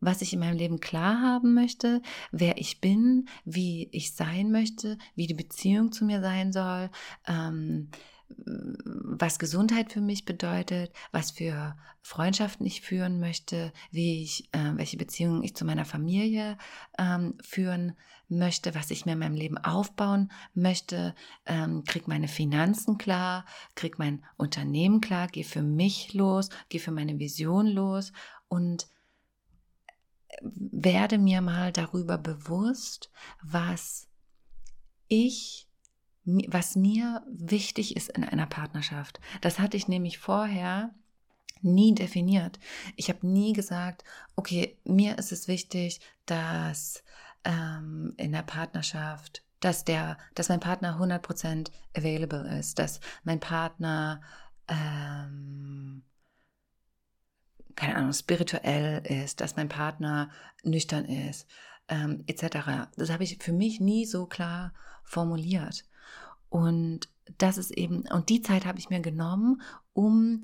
was 0.00 0.22
ich 0.22 0.32
in 0.32 0.40
meinem 0.40 0.56
Leben 0.56 0.80
klar 0.80 1.20
haben 1.22 1.54
möchte, 1.54 2.02
wer 2.30 2.58
ich 2.58 2.80
bin, 2.80 3.28
wie 3.44 3.88
ich 3.92 4.14
sein 4.14 4.50
möchte, 4.50 4.98
wie 5.14 5.26
die 5.26 5.34
Beziehung 5.34 5.92
zu 5.92 6.04
mir 6.04 6.20
sein 6.20 6.52
soll, 6.52 6.90
ähm, 7.26 7.90
was 8.28 9.38
Gesundheit 9.38 9.92
für 9.92 10.00
mich 10.00 10.24
bedeutet, 10.24 10.92
was 11.12 11.30
für 11.30 11.76
Freundschaften 12.02 12.66
ich 12.66 12.80
führen 12.80 13.20
möchte, 13.20 13.72
wie 13.90 14.22
ich, 14.22 14.48
äh, 14.52 14.72
welche 14.74 14.96
Beziehungen 14.96 15.44
ich 15.44 15.54
zu 15.54 15.64
meiner 15.64 15.84
Familie 15.84 16.58
ähm, 16.98 17.34
führen 17.40 17.94
möchte, 18.28 18.74
was 18.74 18.90
ich 18.90 19.06
mir 19.06 19.12
in 19.12 19.20
meinem 19.20 19.36
Leben 19.36 19.58
aufbauen 19.58 20.32
möchte, 20.54 21.14
ähm, 21.46 21.84
krieg 21.84 22.08
meine 22.08 22.28
Finanzen 22.28 22.98
klar, 22.98 23.44
krieg 23.76 23.98
mein 23.98 24.24
Unternehmen 24.36 25.00
klar, 25.00 25.28
gehe 25.28 25.44
für 25.44 25.62
mich 25.62 26.12
los, 26.12 26.48
gehe 26.68 26.80
für 26.80 26.90
meine 26.90 27.18
Vision 27.20 27.66
los 27.66 28.12
und 28.48 28.88
werde 30.42 31.18
mir 31.18 31.40
mal 31.40 31.72
darüber 31.72 32.18
bewusst, 32.18 33.10
was 33.42 34.08
ich 35.08 35.66
was 36.48 36.74
mir 36.74 37.22
wichtig 37.28 37.96
ist 37.96 38.10
in 38.10 38.24
einer 38.24 38.46
Partnerschaft. 38.46 39.20
Das 39.42 39.60
hatte 39.60 39.76
ich 39.76 39.86
nämlich 39.86 40.18
vorher 40.18 40.92
nie 41.62 41.94
definiert. 41.94 42.58
Ich 42.96 43.08
habe 43.08 43.26
nie 43.26 43.52
gesagt, 43.52 44.04
okay, 44.34 44.76
mir 44.84 45.18
ist 45.18 45.32
es 45.32 45.48
wichtig, 45.48 46.00
dass 46.26 47.02
ähm, 47.44 48.12
in 48.16 48.32
der 48.32 48.42
Partnerschaft, 48.42 49.42
dass 49.60 49.84
der, 49.84 50.18
dass 50.34 50.48
mein 50.48 50.60
Partner 50.60 50.98
100% 51.00 51.70
available 51.96 52.58
ist, 52.58 52.78
dass 52.78 53.00
mein 53.24 53.40
Partner 53.40 54.20
ähm, 54.68 56.02
keine 57.76 57.96
Ahnung, 57.96 58.12
spirituell 58.12 59.02
ist, 59.06 59.40
dass 59.40 59.56
mein 59.56 59.68
Partner 59.68 60.30
nüchtern 60.64 61.04
ist, 61.04 61.46
ähm, 61.88 62.24
etc. 62.26 62.88
Das 62.96 63.10
habe 63.10 63.22
ich 63.24 63.38
für 63.38 63.52
mich 63.52 63.80
nie 63.80 64.06
so 64.06 64.26
klar 64.26 64.72
formuliert. 65.04 65.84
Und 66.48 67.08
das 67.38 67.58
ist 67.58 67.70
eben, 67.70 68.02
und 68.08 68.28
die 68.28 68.40
Zeit 68.40 68.64
habe 68.66 68.78
ich 68.78 68.90
mir 68.90 69.00
genommen, 69.00 69.60
um 69.92 70.42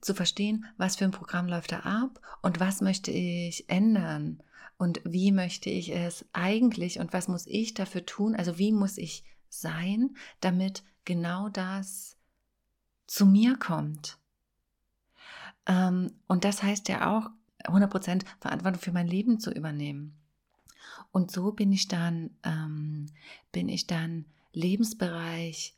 zu 0.00 0.14
verstehen, 0.14 0.66
was 0.76 0.96
für 0.96 1.04
ein 1.04 1.10
Programm 1.10 1.48
läuft 1.48 1.72
da 1.72 1.80
ab 1.80 2.20
und 2.42 2.60
was 2.60 2.80
möchte 2.80 3.10
ich 3.10 3.68
ändern 3.70 4.42
und 4.76 5.00
wie 5.04 5.32
möchte 5.32 5.70
ich 5.70 5.90
es 5.90 6.26
eigentlich 6.32 6.98
und 6.98 7.12
was 7.12 7.28
muss 7.28 7.46
ich 7.46 7.74
dafür 7.74 8.04
tun, 8.04 8.34
also 8.34 8.58
wie 8.58 8.72
muss 8.72 8.98
ich 8.98 9.24
sein, 9.48 10.16
damit 10.40 10.82
genau 11.04 11.48
das 11.48 12.16
zu 13.06 13.24
mir 13.24 13.56
kommt. 13.56 14.18
Ähm, 15.66 16.12
und 16.26 16.44
das 16.44 16.62
heißt 16.62 16.88
ja 16.88 17.16
auch, 17.16 17.30
100% 17.64 18.24
Verantwortung 18.40 18.80
für 18.80 18.92
mein 18.92 19.06
Leben 19.06 19.40
zu 19.40 19.50
übernehmen. 19.50 20.18
Und 21.12 21.30
so 21.30 21.52
bin 21.52 21.72
ich 21.72 21.88
dann, 21.88 22.30
ähm, 22.42 23.06
bin 23.52 23.68
ich 23.68 23.86
dann 23.86 24.26
Lebensbereich 24.52 25.76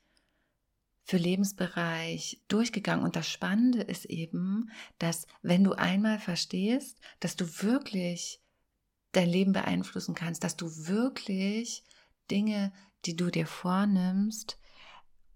für 1.04 1.18
Lebensbereich 1.18 2.42
durchgegangen. 2.48 3.04
Und 3.04 3.14
das 3.14 3.28
Spannende 3.28 3.82
ist 3.82 4.06
eben, 4.06 4.70
dass 4.98 5.26
wenn 5.40 5.62
du 5.62 5.72
einmal 5.72 6.18
verstehst, 6.18 6.98
dass 7.20 7.36
du 7.36 7.46
wirklich 7.62 8.40
dein 9.12 9.28
Leben 9.28 9.52
beeinflussen 9.52 10.16
kannst, 10.16 10.42
dass 10.42 10.56
du 10.56 10.66
wirklich 10.88 11.84
Dinge, 12.28 12.72
die 13.04 13.14
du 13.14 13.30
dir 13.30 13.46
vornimmst, 13.46 14.58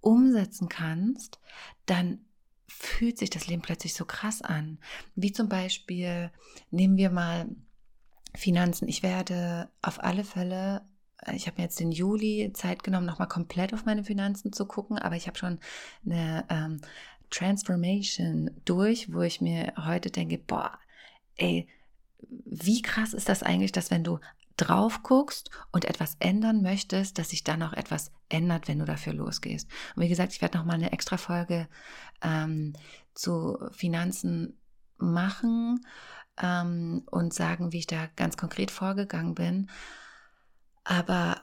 umsetzen 0.00 0.68
kannst, 0.68 1.38
dann 1.86 2.24
fühlt 2.70 3.18
sich 3.18 3.30
das 3.30 3.46
Leben 3.46 3.62
plötzlich 3.62 3.94
so 3.94 4.04
krass 4.04 4.42
an. 4.42 4.78
Wie 5.14 5.32
zum 5.32 5.48
Beispiel, 5.48 6.30
nehmen 6.70 6.96
wir 6.96 7.10
mal 7.10 7.48
Finanzen. 8.34 8.88
Ich 8.88 9.02
werde 9.02 9.68
auf 9.82 10.02
alle 10.02 10.24
Fälle 10.24 10.82
ich 11.34 11.46
habe 11.46 11.58
mir 11.58 11.64
jetzt 11.64 11.80
den 11.80 11.92
Juli 11.92 12.50
Zeit 12.54 12.82
genommen, 12.82 13.06
nochmal 13.06 13.28
komplett 13.28 13.74
auf 13.74 13.84
meine 13.84 14.04
Finanzen 14.04 14.52
zu 14.52 14.66
gucken, 14.66 14.98
aber 14.98 15.16
ich 15.16 15.26
habe 15.26 15.38
schon 15.38 15.58
eine 16.04 16.44
ähm, 16.48 16.80
Transformation 17.30 18.50
durch, 18.64 19.12
wo 19.12 19.22
ich 19.22 19.40
mir 19.40 19.72
heute 19.76 20.10
denke, 20.10 20.38
boah, 20.38 20.78
ey, 21.36 21.68
wie 22.28 22.82
krass 22.82 23.12
ist 23.12 23.28
das 23.28 23.42
eigentlich, 23.42 23.72
dass 23.72 23.90
wenn 23.90 24.04
du 24.04 24.18
drauf 24.60 25.02
guckst 25.02 25.50
und 25.72 25.84
etwas 25.84 26.16
ändern 26.18 26.62
möchtest, 26.62 27.18
dass 27.18 27.30
sich 27.30 27.44
dann 27.44 27.62
auch 27.62 27.72
etwas 27.72 28.12
ändert, 28.28 28.68
wenn 28.68 28.78
du 28.78 28.84
dafür 28.84 29.12
losgehst. 29.12 29.68
Und 29.96 30.02
wie 30.02 30.08
gesagt, 30.08 30.32
ich 30.32 30.42
werde 30.42 30.58
nochmal 30.58 30.76
eine 30.76 30.92
extra 30.92 31.16
Folge 31.16 31.68
ähm, 32.22 32.74
zu 33.14 33.58
Finanzen 33.72 34.58
machen 34.98 35.84
ähm, 36.40 37.02
und 37.10 37.34
sagen, 37.34 37.72
wie 37.72 37.78
ich 37.78 37.86
da 37.86 38.06
ganz 38.16 38.36
konkret 38.36 38.70
vorgegangen 38.70 39.34
bin. 39.34 39.70
Aber 40.84 41.42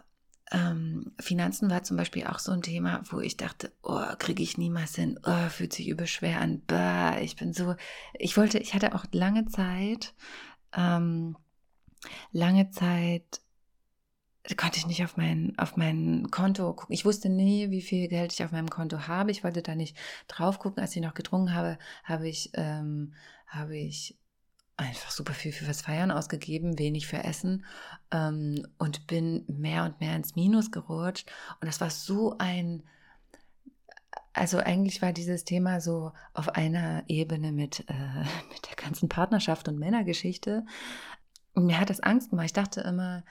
ähm, 0.52 1.12
Finanzen 1.20 1.70
war 1.70 1.84
zum 1.84 1.98
Beispiel 1.98 2.26
auch 2.26 2.40
so 2.40 2.52
ein 2.52 2.62
Thema, 2.62 3.02
wo 3.10 3.20
ich 3.20 3.38
dachte, 3.38 3.74
oh, 3.84 4.06
kriege 4.18 4.44
ich 4.44 4.58
niemals 4.58 4.96
hin, 4.96 5.20
oh, 5.24 5.50
fühlt 5.50 5.74
sich 5.74 5.90
übel 5.90 6.08
schwer 6.08 6.40
an, 6.40 6.62
bah, 6.66 7.20
ich 7.20 7.36
bin 7.36 7.54
so, 7.54 7.76
ich 8.14 8.38
wollte, 8.38 8.58
ich 8.60 8.74
hatte 8.74 8.96
auch 8.96 9.06
lange 9.12 9.46
Zeit, 9.48 10.14
ähm, 10.76 11.36
lange 12.32 12.70
Zeit 12.72 13.42
konnte 14.56 14.78
ich 14.78 14.88
nicht 14.88 15.04
auf 15.04 15.18
mein, 15.18 15.54
auf 15.58 15.76
mein 15.76 16.30
Konto 16.32 16.74
gucken. 16.74 16.94
Ich 16.94 17.04
wusste 17.04 17.28
nie, 17.28 17.70
wie 17.70 17.82
viel 17.82 18.08
Geld 18.08 18.32
ich 18.32 18.44
auf 18.44 18.52
meinem 18.52 18.70
Konto 18.70 19.08
habe. 19.08 19.32
Ich 19.32 19.44
wollte 19.44 19.62
da 19.62 19.76
nicht 19.76 19.98
drauf 20.28 20.60
gucken. 20.60 20.82
Als 20.82 20.96
ich 20.96 21.02
noch 21.02 21.16
gedrungen 21.16 21.54
habe, 21.54 21.78
habe 22.06 22.30
ich, 22.30 22.52
ähm, 22.54 23.14
habe 23.48 23.78
ich 23.78 24.18
einfach 24.78 25.12
super 25.12 25.34
viel 25.34 25.52
für 25.52 25.68
was 25.68 25.82
Feiern 25.82 26.12
ausgegeben, 26.12 26.80
wenig 26.80 27.08
für 27.08 27.24
Essen 27.24 27.66
ähm, 28.12 28.66
und 28.78 29.08
bin 29.08 29.44
mehr 29.48 29.84
und 29.84 30.00
mehr 30.00 30.16
ins 30.16 30.36
Minus 30.36 30.72
gerutscht. 30.72 31.30
Und 31.60 31.68
das 31.68 31.82
war 31.82 31.90
so 31.90 32.38
ein, 32.38 32.84
also 34.34 34.60
eigentlich 34.60 35.02
war 35.02 35.14
dieses 35.14 35.44
Thema 35.44 35.82
so 35.82 36.14
auf 36.34 36.50
einer 36.50 37.04
Ebene 37.08 37.52
mit, 37.52 37.82
äh, 37.90 37.94
mit 38.54 38.70
der 38.70 38.76
ganzen 38.76 39.10
Partnerschaft 39.10 39.68
und 39.68 39.80
Männergeschichte. 39.80 40.66
Und 41.58 41.66
mir 41.66 41.80
hat 41.80 41.90
das 41.90 42.02
Angst 42.02 42.30
gemacht. 42.30 42.46
Ich 42.46 42.54
dachte 42.54 42.82
immer, 42.82 43.24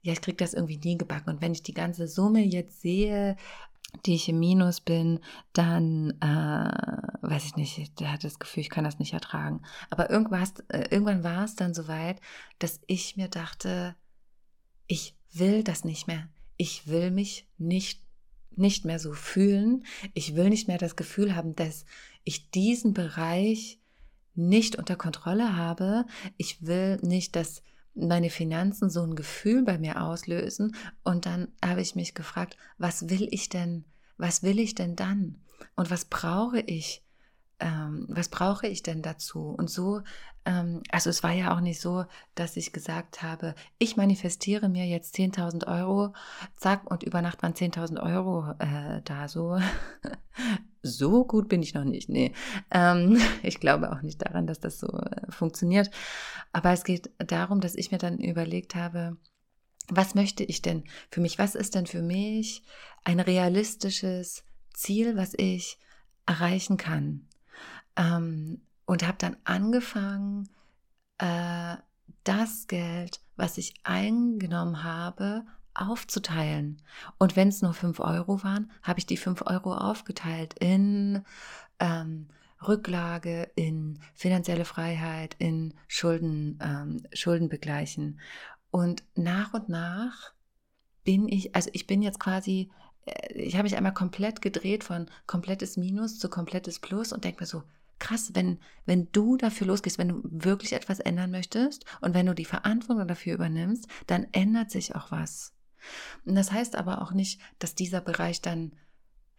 ja, 0.00 0.12
ich 0.12 0.20
kriege 0.20 0.36
das 0.36 0.54
irgendwie 0.54 0.76
nie 0.78 0.96
gebacken. 0.96 1.28
Und 1.28 1.42
wenn 1.42 1.50
ich 1.50 1.64
die 1.64 1.74
ganze 1.74 2.06
Summe 2.06 2.40
jetzt 2.40 2.80
sehe, 2.80 3.34
die 4.06 4.14
ich 4.14 4.28
im 4.28 4.38
Minus 4.38 4.80
bin, 4.80 5.18
dann 5.54 6.10
äh, 6.20 7.26
weiß 7.26 7.46
ich 7.46 7.56
nicht, 7.56 7.98
der 7.98 8.12
hat 8.12 8.22
das 8.22 8.38
Gefühl, 8.38 8.60
ich 8.60 8.70
kann 8.70 8.84
das 8.84 9.00
nicht 9.00 9.12
ertragen. 9.12 9.62
Aber 9.90 10.08
irgendwann, 10.08 10.48
äh, 10.68 10.86
irgendwann 10.88 11.24
war 11.24 11.42
es 11.46 11.56
dann 11.56 11.74
soweit, 11.74 12.20
dass 12.60 12.80
ich 12.86 13.16
mir 13.16 13.26
dachte, 13.26 13.96
ich 14.86 15.16
will 15.32 15.64
das 15.64 15.82
nicht 15.82 16.06
mehr. 16.06 16.28
ich 16.56 16.86
will 16.86 17.10
mich 17.10 17.48
nicht, 17.58 18.04
nicht 18.52 18.84
mehr 18.84 19.00
so 19.00 19.14
fühlen. 19.14 19.84
Ich 20.12 20.36
will 20.36 20.48
nicht 20.48 20.68
mehr 20.68 20.78
das 20.78 20.94
Gefühl 20.94 21.34
haben, 21.34 21.56
dass 21.56 21.86
ich 22.22 22.52
diesen 22.52 22.94
Bereich 22.94 23.80
nicht 24.34 24.76
unter 24.76 24.96
Kontrolle 24.96 25.56
habe. 25.56 26.06
Ich 26.36 26.66
will 26.66 26.98
nicht, 27.02 27.36
dass 27.36 27.62
meine 27.94 28.30
Finanzen 28.30 28.90
so 28.90 29.02
ein 29.02 29.14
Gefühl 29.14 29.62
bei 29.62 29.78
mir 29.78 30.02
auslösen. 30.02 30.74
Und 31.04 31.26
dann 31.26 31.48
habe 31.64 31.80
ich 31.80 31.94
mich 31.94 32.14
gefragt, 32.14 32.56
was 32.78 33.08
will 33.08 33.28
ich 33.30 33.48
denn, 33.48 33.84
was 34.16 34.42
will 34.42 34.58
ich 34.58 34.74
denn 34.74 34.96
dann? 34.96 35.40
Und 35.76 35.90
was 35.90 36.04
brauche 36.04 36.60
ich? 36.60 37.02
Ähm, 37.60 38.06
was 38.08 38.28
brauche 38.28 38.66
ich 38.66 38.82
denn 38.82 39.00
dazu? 39.00 39.50
Und 39.50 39.70
so, 39.70 40.02
ähm, 40.44 40.82
also 40.90 41.08
es 41.08 41.22
war 41.22 41.30
ja 41.30 41.54
auch 41.54 41.60
nicht 41.60 41.80
so, 41.80 42.04
dass 42.34 42.56
ich 42.56 42.72
gesagt 42.72 43.22
habe, 43.22 43.54
ich 43.78 43.96
manifestiere 43.96 44.68
mir 44.68 44.86
jetzt 44.86 45.14
10.000 45.14 45.66
Euro, 45.68 46.14
zack, 46.56 46.90
und 46.90 47.04
über 47.04 47.22
Nacht 47.22 47.42
waren 47.42 47.54
10.000 47.54 48.02
Euro 48.02 48.54
äh, 48.58 49.02
da. 49.04 49.28
So, 49.28 49.56
so 50.84 51.24
gut 51.24 51.48
bin 51.48 51.62
ich 51.62 51.74
noch 51.74 51.84
nicht. 51.84 52.08
Nee, 52.08 52.32
ähm, 52.70 53.18
ich 53.42 53.58
glaube 53.58 53.92
auch 53.92 54.02
nicht 54.02 54.22
daran, 54.22 54.46
dass 54.46 54.60
das 54.60 54.78
so 54.78 54.88
äh, 54.88 55.30
funktioniert. 55.30 55.90
Aber 56.52 56.72
es 56.72 56.84
geht 56.84 57.10
darum, 57.18 57.60
dass 57.60 57.74
ich 57.74 57.90
mir 57.90 57.98
dann 57.98 58.18
überlegt 58.18 58.74
habe, 58.74 59.16
was 59.88 60.14
möchte 60.14 60.44
ich 60.44 60.62
denn 60.62 60.84
für 61.10 61.20
mich? 61.20 61.38
Was 61.38 61.54
ist 61.54 61.74
denn 61.74 61.86
für 61.86 62.02
mich 62.02 62.62
ein 63.04 63.20
realistisches 63.20 64.44
Ziel, 64.72 65.16
was 65.16 65.34
ich 65.36 65.78
erreichen 66.26 66.76
kann? 66.76 67.28
Ähm, 67.96 68.62
und 68.86 69.06
habe 69.06 69.18
dann 69.18 69.36
angefangen, 69.44 70.48
äh, 71.18 71.76
das 72.24 72.66
Geld, 72.66 73.20
was 73.36 73.58
ich 73.58 73.74
eingenommen 73.82 74.82
habe, 74.82 75.44
aufzuteilen. 75.74 76.82
Und 77.18 77.36
wenn 77.36 77.48
es 77.48 77.62
nur 77.62 77.74
5 77.74 78.00
Euro 78.00 78.42
waren, 78.42 78.70
habe 78.82 78.98
ich 78.98 79.06
die 79.06 79.16
5 79.16 79.42
Euro 79.46 79.74
aufgeteilt 79.74 80.54
in 80.58 81.24
ähm, 81.80 82.28
Rücklage, 82.66 83.50
in 83.56 83.98
finanzielle 84.14 84.64
Freiheit, 84.64 85.36
in 85.38 85.74
Schulden, 85.88 86.58
ähm, 86.62 87.02
Schulden. 87.12 87.50
Und 88.70 89.04
nach 89.14 89.54
und 89.54 89.68
nach 89.68 90.32
bin 91.04 91.28
ich, 91.28 91.54
also 91.54 91.70
ich 91.72 91.86
bin 91.86 92.02
jetzt 92.02 92.20
quasi, 92.20 92.70
äh, 93.04 93.32
ich 93.34 93.54
habe 93.54 93.64
mich 93.64 93.76
einmal 93.76 93.94
komplett 93.94 94.42
gedreht 94.42 94.84
von 94.84 95.06
komplettes 95.26 95.76
Minus 95.76 96.18
zu 96.18 96.28
komplettes 96.28 96.80
Plus 96.80 97.12
und 97.12 97.24
denke 97.24 97.42
mir 97.42 97.46
so, 97.46 97.62
krass, 97.98 98.30
wenn, 98.34 98.58
wenn 98.86 99.10
du 99.12 99.36
dafür 99.36 99.66
losgehst, 99.66 99.98
wenn 99.98 100.08
du 100.08 100.20
wirklich 100.24 100.72
etwas 100.72 101.00
ändern 101.00 101.30
möchtest 101.30 101.84
und 102.00 102.14
wenn 102.14 102.26
du 102.26 102.34
die 102.34 102.44
Verantwortung 102.44 103.06
dafür 103.06 103.34
übernimmst, 103.34 103.86
dann 104.06 104.26
ändert 104.32 104.70
sich 104.70 104.94
auch 104.94 105.10
was. 105.10 105.53
Und 106.24 106.34
das 106.34 106.52
heißt 106.52 106.76
aber 106.76 107.02
auch 107.02 107.12
nicht, 107.12 107.40
dass 107.58 107.74
dieser 107.74 108.00
Bereich 108.00 108.40
dann 108.42 108.72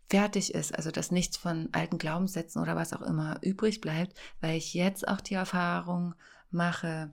fertig 0.09 0.53
ist, 0.53 0.75
also 0.75 0.91
dass 0.91 1.11
nichts 1.11 1.37
von 1.37 1.69
alten 1.71 1.97
Glaubenssätzen 1.97 2.61
oder 2.61 2.75
was 2.75 2.93
auch 2.93 3.01
immer 3.01 3.39
übrig 3.41 3.81
bleibt, 3.81 4.17
weil 4.39 4.55
ich 4.55 4.73
jetzt 4.73 5.07
auch 5.07 5.21
die 5.21 5.33
Erfahrung 5.33 6.13
mache, 6.51 7.11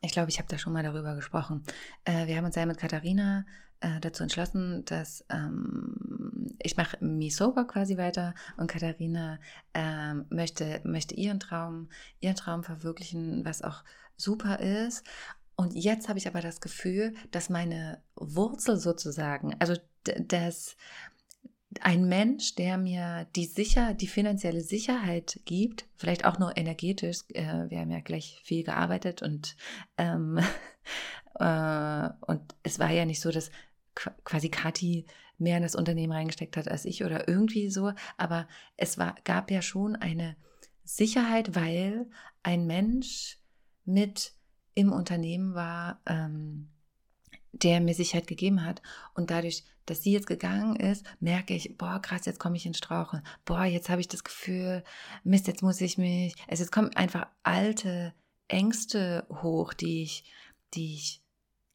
ich 0.00 0.12
glaube, 0.12 0.30
ich 0.30 0.38
habe 0.38 0.48
da 0.48 0.58
schon 0.58 0.72
mal 0.72 0.82
darüber 0.82 1.14
gesprochen. 1.14 1.64
Äh, 2.04 2.26
wir 2.26 2.36
haben 2.36 2.44
uns 2.44 2.56
ja 2.56 2.66
mit 2.66 2.78
Katharina 2.78 3.44
äh, 3.80 4.00
dazu 4.00 4.22
entschlossen, 4.22 4.84
dass 4.84 5.24
ähm, 5.28 6.56
ich 6.62 6.76
mache 6.76 6.96
Me 7.04 7.30
Sober 7.30 7.66
quasi 7.66 7.96
weiter 7.96 8.34
und 8.56 8.68
Katharina 8.68 9.38
ähm, 9.74 10.26
möchte, 10.30 10.80
möchte 10.84 11.14
ihren 11.14 11.40
Traum, 11.40 11.88
ihren 12.20 12.36
Traum 12.36 12.62
verwirklichen, 12.62 13.44
was 13.44 13.62
auch 13.62 13.84
super 14.16 14.60
ist. 14.60 15.04
Und 15.56 15.74
jetzt 15.74 16.08
habe 16.08 16.18
ich 16.18 16.28
aber 16.28 16.42
das 16.42 16.60
Gefühl, 16.60 17.14
dass 17.30 17.48
meine 17.48 18.02
Wurzel 18.14 18.76
sozusagen, 18.76 19.56
also 19.58 19.74
dass 20.04 20.76
ein 21.80 22.08
Mensch, 22.08 22.54
der 22.54 22.78
mir 22.78 23.26
die 23.36 23.46
sicher, 23.46 23.94
die 23.94 24.06
finanzielle 24.06 24.60
Sicherheit 24.60 25.40
gibt, 25.44 25.86
vielleicht 25.96 26.24
auch 26.24 26.38
nur 26.38 26.56
energetisch, 26.56 27.20
äh, 27.34 27.68
wir 27.70 27.80
haben 27.80 27.90
ja 27.90 28.00
gleich 28.00 28.40
viel 28.44 28.64
gearbeitet 28.64 29.22
und 29.22 29.56
ähm, 29.96 30.38
äh, 31.34 32.08
und 32.20 32.54
es 32.62 32.78
war 32.78 32.90
ja 32.90 33.04
nicht 33.04 33.20
so, 33.20 33.30
dass 33.30 33.50
quasi 33.94 34.50
Kathi 34.50 35.06
mehr 35.38 35.56
in 35.56 35.62
das 35.62 35.74
Unternehmen 35.74 36.12
reingesteckt 36.12 36.56
hat 36.56 36.68
als 36.68 36.84
ich 36.84 37.04
oder 37.04 37.28
irgendwie 37.28 37.70
so, 37.70 37.92
aber 38.16 38.46
es 38.76 38.98
war, 38.98 39.14
gab 39.24 39.50
ja 39.50 39.62
schon 39.62 39.96
eine 39.96 40.36
Sicherheit, 40.84 41.54
weil 41.54 42.06
ein 42.42 42.66
Mensch 42.66 43.38
mit 43.84 44.32
im 44.76 44.92
Unternehmen 44.92 45.54
war, 45.54 46.00
ähm, 46.06 46.68
der 47.52 47.80
mir 47.80 47.94
Sicherheit 47.94 48.26
gegeben 48.26 48.64
hat. 48.64 48.82
Und 49.14 49.30
dadurch, 49.30 49.64
dass 49.86 50.02
sie 50.02 50.12
jetzt 50.12 50.26
gegangen 50.26 50.76
ist, 50.76 51.04
merke 51.18 51.54
ich, 51.54 51.76
boah, 51.78 52.00
krass, 52.00 52.26
jetzt 52.26 52.38
komme 52.38 52.56
ich 52.56 52.66
ins 52.66 52.78
Straucheln. 52.78 53.22
Boah, 53.44 53.64
jetzt 53.64 53.88
habe 53.88 54.00
ich 54.00 54.08
das 54.08 54.22
Gefühl, 54.22 54.84
Mist, 55.24 55.46
jetzt 55.46 55.62
muss 55.62 55.80
ich 55.80 55.96
mich. 55.96 56.34
Also 56.46 56.62
jetzt 56.62 56.72
kommen 56.72 56.94
einfach 56.94 57.26
alte 57.42 58.14
Ängste 58.48 59.26
hoch, 59.42 59.72
die 59.72 60.02
ich, 60.02 60.24
die 60.74 60.94
ich 60.94 61.22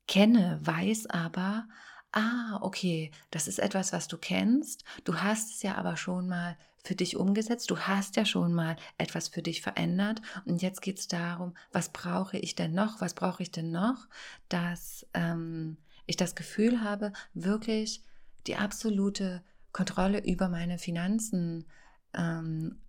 kenne, 0.08 0.60
weiß 0.62 1.08
aber, 1.08 1.68
ah, 2.12 2.60
okay, 2.62 3.12
das 3.32 3.48
ist 3.48 3.60
etwas, 3.60 3.94
was 3.94 4.08
du 4.08 4.18
kennst. 4.18 4.84
Du 5.06 5.16
hast 5.16 5.50
es 5.56 5.64
ja 5.64 5.76
aber 5.76 5.98
schon 5.98 6.28
mal 6.28 6.56
für 6.84 6.96
dich 6.96 7.15
umgesetzt. 7.15 7.70
Du 7.70 7.78
hast 7.80 8.15
ja 8.15 8.26
schon 8.26 8.54
mal 8.54 8.76
etwas 8.98 9.28
für 9.28 9.41
dich 9.41 9.62
verändert. 9.62 10.22
Und 10.46 10.62
jetzt 10.62 10.82
geht 10.82 11.00
es 11.00 11.08
darum, 11.08 11.54
was 11.72 11.89
brauche 11.89 12.38
ich 12.38 12.56
denn 12.56 12.74
noch? 12.74 13.02
Was 13.02 13.13
brauche 13.13 13.44
ich 13.44 13.52
denn 13.52 13.72
noch, 13.72 14.08
dass 14.50 15.06
ähm, 15.13 15.78
ich 16.06 16.17
das 16.17 16.36
Gefühl 16.36 16.82
habe, 16.82 17.13
wirklich 17.34 18.04
die 18.48 18.56
absolute 18.56 19.44
Kontrolle 19.72 20.24
über 20.26 20.50
meine 20.50 20.78
Finanzen 20.78 21.65
ähm, 22.13 22.82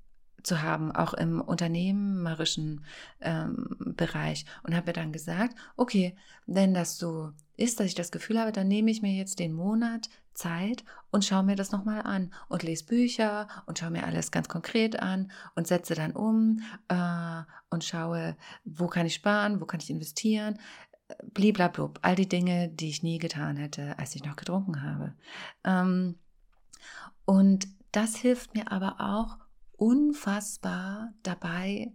zu 0.42 0.62
haben, 0.62 0.90
auch 0.92 1.14
im 1.14 1.40
unternehmerischen 1.40 2.84
ähm, 3.20 3.76
Bereich. 3.78 4.44
Und 4.64 4.74
habe 4.74 4.92
dann 4.92 5.12
gesagt, 5.12 5.56
okay, 5.76 6.16
wenn 6.46 6.74
das 6.74 6.98
so 6.98 7.32
ist, 7.62 7.78
dass 7.78 7.86
ich 7.86 7.94
das 7.94 8.10
Gefühl 8.10 8.40
habe, 8.40 8.52
dann 8.52 8.68
nehme 8.68 8.90
ich 8.90 9.02
mir 9.02 9.12
jetzt 9.12 9.38
den 9.38 9.52
Monat 9.52 10.10
Zeit 10.34 10.84
und 11.10 11.24
schaue 11.24 11.44
mir 11.44 11.56
das 11.56 11.72
nochmal 11.72 12.02
an 12.02 12.32
und 12.48 12.62
lese 12.62 12.84
Bücher 12.84 13.46
und 13.66 13.78
schaue 13.78 13.90
mir 13.90 14.04
alles 14.04 14.30
ganz 14.30 14.48
konkret 14.48 14.98
an 15.00 15.30
und 15.54 15.66
setze 15.66 15.94
dann 15.94 16.12
um 16.12 16.60
äh, 16.88 17.42
und 17.70 17.84
schaue, 17.84 18.36
wo 18.64 18.88
kann 18.88 19.06
ich 19.06 19.14
sparen, 19.14 19.60
wo 19.60 19.66
kann 19.66 19.80
ich 19.80 19.90
investieren, 19.90 20.58
bliblablub, 21.32 21.98
all 22.02 22.16
die 22.16 22.28
Dinge, 22.28 22.68
die 22.68 22.88
ich 22.88 23.02
nie 23.02 23.18
getan 23.18 23.56
hätte, 23.56 23.98
als 23.98 24.16
ich 24.16 24.24
noch 24.24 24.36
getrunken 24.36 24.82
habe. 24.82 25.14
Ähm, 25.64 26.16
und 27.24 27.68
das 27.92 28.16
hilft 28.16 28.54
mir 28.54 28.72
aber 28.72 28.96
auch 28.98 29.36
unfassbar 29.76 31.12
dabei, 31.22 31.92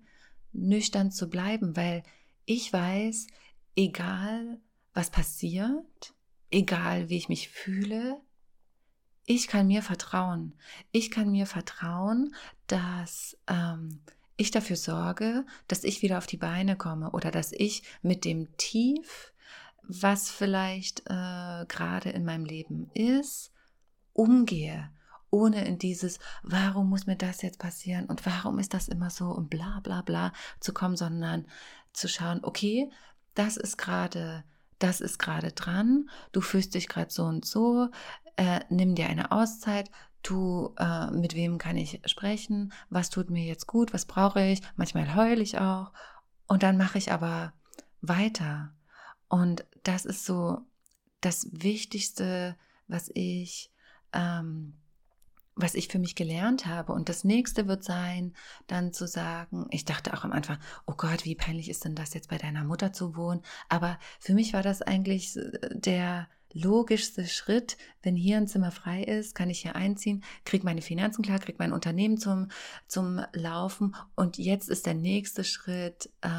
nüchtern 0.54 1.12
zu 1.12 1.30
bleiben, 1.30 1.76
weil 1.76 2.04
ich 2.46 2.72
weiß, 2.72 3.28
egal 3.76 4.60
was 4.98 5.12
passiert, 5.12 6.16
egal 6.50 7.08
wie 7.08 7.18
ich 7.18 7.30
mich 7.30 7.50
fühle, 7.50 8.20
ich 9.26 9.48
kann 9.48 9.68
mir 9.68 9.84
vertrauen. 9.84 10.56
Ich 10.92 11.12
kann 11.12 11.30
mir 11.30 11.46
vertrauen, 11.46 12.34
dass 12.66 13.38
ähm, 13.48 14.00
ich 14.38 14.50
dafür 14.50 14.76
sorge, 14.76 15.46
dass 15.68 15.84
ich 15.84 16.02
wieder 16.02 16.18
auf 16.18 16.26
die 16.26 16.38
Beine 16.38 16.76
komme 16.76 17.12
oder 17.12 17.30
dass 17.30 17.52
ich 17.52 17.84
mit 18.02 18.26
dem 18.26 18.58
Tief, 18.58 19.34
was 19.84 20.32
vielleicht 20.32 21.02
äh, 21.02 21.66
gerade 21.68 22.10
in 22.10 22.26
meinem 22.26 22.46
Leben 22.46 22.90
ist, 22.96 23.52
umgehe, 24.14 24.90
ohne 25.30 25.64
in 25.66 25.78
dieses, 25.78 26.18
warum 26.42 26.90
muss 26.90 27.06
mir 27.06 27.18
das 27.18 27.44
jetzt 27.44 27.60
passieren 27.60 28.06
und 28.06 28.26
warum 28.26 28.58
ist 28.58 28.74
das 28.74 28.88
immer 28.88 29.12
so 29.12 29.26
und 29.26 29.52
bla 29.52 29.80
bla 29.84 30.02
bla 30.02 30.34
zu 30.60 30.74
kommen, 30.74 30.98
sondern 30.98 31.46
zu 31.94 32.08
schauen, 32.08 32.40
okay, 32.42 32.90
das 33.36 33.58
ist 33.58 33.78
gerade 33.78 34.44
das 34.80 35.02
ist 35.02 35.20
gerade 35.20 35.52
dran, 35.52 36.10
du 36.32 36.42
fühlst 36.42 36.74
dich 36.74 36.88
gerade 36.88 37.12
so 37.12 37.24
und 37.24 37.46
so, 37.46 37.90
äh, 38.36 38.62
nimm 38.70 38.96
dir 38.96 39.08
eine 39.08 39.32
Auszeit, 39.32 39.90
du, 40.24 40.74
äh, 40.78 41.12
mit 41.12 41.36
wem 41.36 41.58
kann 41.58 41.78
ich 41.78 42.02
sprechen, 42.06 42.74
was 42.90 43.10
tut 43.10 43.30
mir 43.30 43.46
jetzt 43.46 43.68
gut, 43.68 43.94
was 43.94 44.06
brauche 44.06 44.42
ich, 44.42 44.62
manchmal 44.76 45.16
heule 45.16 45.42
ich 45.42 45.60
auch 45.60 45.92
und 46.48 46.64
dann 46.64 46.78
mache 46.78 46.98
ich 46.98 47.12
aber 47.12 47.54
weiter. 48.02 48.74
Und 49.28 49.66
das 49.84 50.06
ist 50.06 50.26
so 50.26 50.60
das 51.22 51.48
Wichtigste, 51.52 52.56
was 52.88 53.10
ich 53.14 53.72
ähm, 54.14 54.78
was 55.58 55.76
ich 55.76 55.88
für 55.88 56.00
mich 56.00 56.16
gelernt 56.16 56.66
habe. 56.66 56.94
Und 56.94 57.10
das 57.10 57.24
nächste 57.24 57.68
wird 57.68 57.84
sein, 57.84 58.34
dann 58.68 58.94
zu 58.94 59.08
sagen, 59.08 59.66
ich 59.72 59.86
dachte 59.86 60.14
auch 60.14 60.24
am 60.24 60.32
Anfang, 60.32 60.60
oh 60.86 60.94
Gott, 60.96 61.26
wie 61.26 61.36
peinlich 61.36 61.70
ist 61.70 61.84
denn 61.84 61.96
das 61.96 62.14
jetzt 62.14 62.30
bei 62.30 62.38
deiner 62.38 62.64
Mutter 62.64 62.94
zu 62.94 63.16
wohnen? 63.16 63.42
Aber 63.68 64.00
für 64.20 64.34
mich 64.34 64.54
war 64.54 64.64
das 64.64 64.82
eigentlich 64.82 65.36
äh, 65.36 65.52
der 65.74 66.28
logischste 66.54 67.28
Schritt, 67.28 67.78
wenn 68.02 68.16
hier 68.16 68.38
ein 68.38 68.48
Zimmer 68.48 68.72
frei 68.72 69.04
ist, 69.04 69.36
kann 69.36 69.50
ich 69.50 69.62
hier 69.62 69.76
einziehen, 69.76 70.24
kriege 70.46 70.66
meine 70.66 70.82
Finanzen 70.82 71.22
klar, 71.22 71.40
kriege 71.40 71.58
mein 71.60 71.74
Unternehmen 71.74 72.18
zum, 72.18 72.50
zum 72.88 73.22
Laufen. 73.34 73.96
Und 74.16 74.38
jetzt 74.38 74.70
ist 74.70 74.86
der 74.86 74.96
nächste 74.96 75.44
Schritt, 75.44 76.10
äh, 76.22 76.30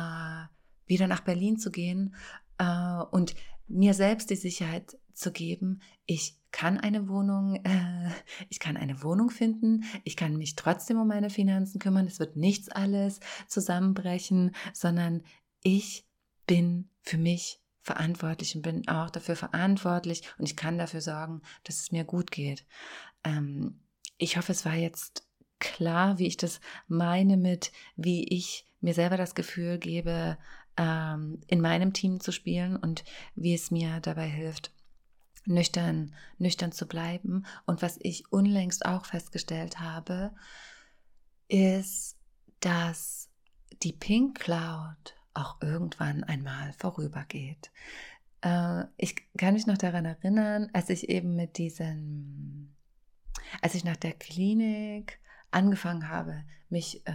wieder 0.87 1.07
nach 1.07 1.21
Berlin 1.21 1.59
zu 1.59 1.71
gehen 1.71 2.15
äh, 2.59 3.03
und 3.11 3.35
mir 3.69 3.95
selbst 3.95 4.31
die 4.31 4.37
Sicherheit 4.37 4.97
zu 5.19 5.33
geben, 5.33 5.81
ich 6.07 6.37
kann 6.51 6.79
eine 6.79 7.09
Wohnung, 7.09 7.57
äh, 7.65 8.11
ich 8.49 8.59
kann 8.59 8.77
eine 8.77 9.03
Wohnung 9.03 9.31
finden, 9.31 9.85
ich 10.05 10.17
kann 10.17 10.37
mich 10.37 10.57
trotzdem 10.57 10.99
um 10.99 11.09
meine 11.09 11.31
Finanzen 11.31 11.79
kümmern, 11.79 12.07
es 12.07 12.19
wird 12.19 12.37
nichts 12.37 12.69
alles 12.69 13.21
zusammenbrechen, 13.47 14.55
sondern 14.73 15.23
ich 15.63 16.07
bin 16.47 16.89
für 17.03 17.19
mich 17.19 17.61
verantwortlich 17.81 18.55
und 18.55 18.63
bin 18.63 18.87
auch 18.89 19.11
dafür 19.11 19.37
verantwortlich 19.37 20.23
und 20.39 20.47
ich 20.47 20.57
kann 20.57 20.79
dafür 20.79 21.01
sorgen, 21.01 21.43
dass 21.65 21.81
es 21.81 21.93
mir 21.93 22.05
gut 22.05 22.31
geht. 22.31 22.67
Ähm, 23.25 23.81
ich 24.19 24.37
hoffe, 24.37 24.53
es 24.53 24.65
war 24.65 24.75
jetzt 24.75 25.27
klar, 25.59 26.19
wie 26.19 26.27
ich 26.27 26.37
das 26.37 26.61
meine 26.87 27.37
mit, 27.37 27.73
wie 27.97 28.25
ich 28.25 28.67
mir 28.81 28.95
selber 28.95 29.17
das 29.17 29.35
Gefühl 29.35 29.79
gebe, 29.79 30.39
ähm, 30.77 31.41
in 31.47 31.61
meinem 31.61 31.93
Team 31.93 32.21
zu 32.21 32.33
spielen 32.33 32.77
und 32.77 33.05
wie 33.35 33.55
es 33.55 33.71
mir 33.71 34.01
dabei 34.01 34.29
hilft, 34.29 34.73
nüchtern, 35.47 36.15
nüchtern 36.39 36.73
zu 36.73 36.87
bleiben. 36.87 37.47
Und 37.67 37.83
was 37.83 37.99
ich 38.01 38.31
unlängst 38.33 38.85
auch 38.87 39.05
festgestellt 39.05 39.81
habe, 39.81 40.33
ist, 41.49 42.17
dass 42.61 43.31
die 43.83 43.93
Pink 43.93 44.39
Cloud 44.39 45.15
auch 45.35 45.61
irgendwann 45.61 46.25
einmal 46.25 46.73
vorübergeht. 46.73 47.71
Äh, 48.41 48.85
ich 48.97 49.17
kann 49.37 49.55
mich 49.55 49.67
noch 49.67 49.79
daran 49.79 50.05
erinnern, 50.05 50.69
als 50.73 50.91
ich 50.91 51.09
eben 51.09 51.37
mit 51.37 51.59
diesen, 51.59 52.77
als 53.63 53.75
ich 53.75 53.85
nach 53.85 53.97
der 53.97 54.13
Klinik 54.13 55.21
angefangen 55.51 56.09
habe, 56.09 56.45
mich 56.69 57.07
äh, 57.07 57.13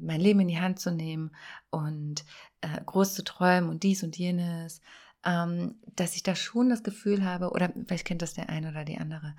mein 0.00 0.20
Leben 0.20 0.40
in 0.40 0.48
die 0.48 0.60
Hand 0.60 0.80
zu 0.80 0.90
nehmen 0.90 1.30
und 1.70 2.24
äh, 2.60 2.80
groß 2.84 3.14
zu 3.14 3.22
träumen 3.22 3.70
und 3.70 3.82
dies 3.82 4.02
und 4.02 4.16
jenes, 4.18 4.80
ähm, 5.24 5.76
dass 5.96 6.16
ich 6.16 6.22
da 6.22 6.34
schon 6.34 6.68
das 6.68 6.82
Gefühl 6.82 7.24
habe, 7.24 7.50
oder 7.50 7.72
vielleicht 7.86 8.06
kennt 8.06 8.22
das 8.22 8.34
der 8.34 8.48
eine 8.48 8.70
oder 8.70 8.84
die 8.84 8.98
andere, 8.98 9.34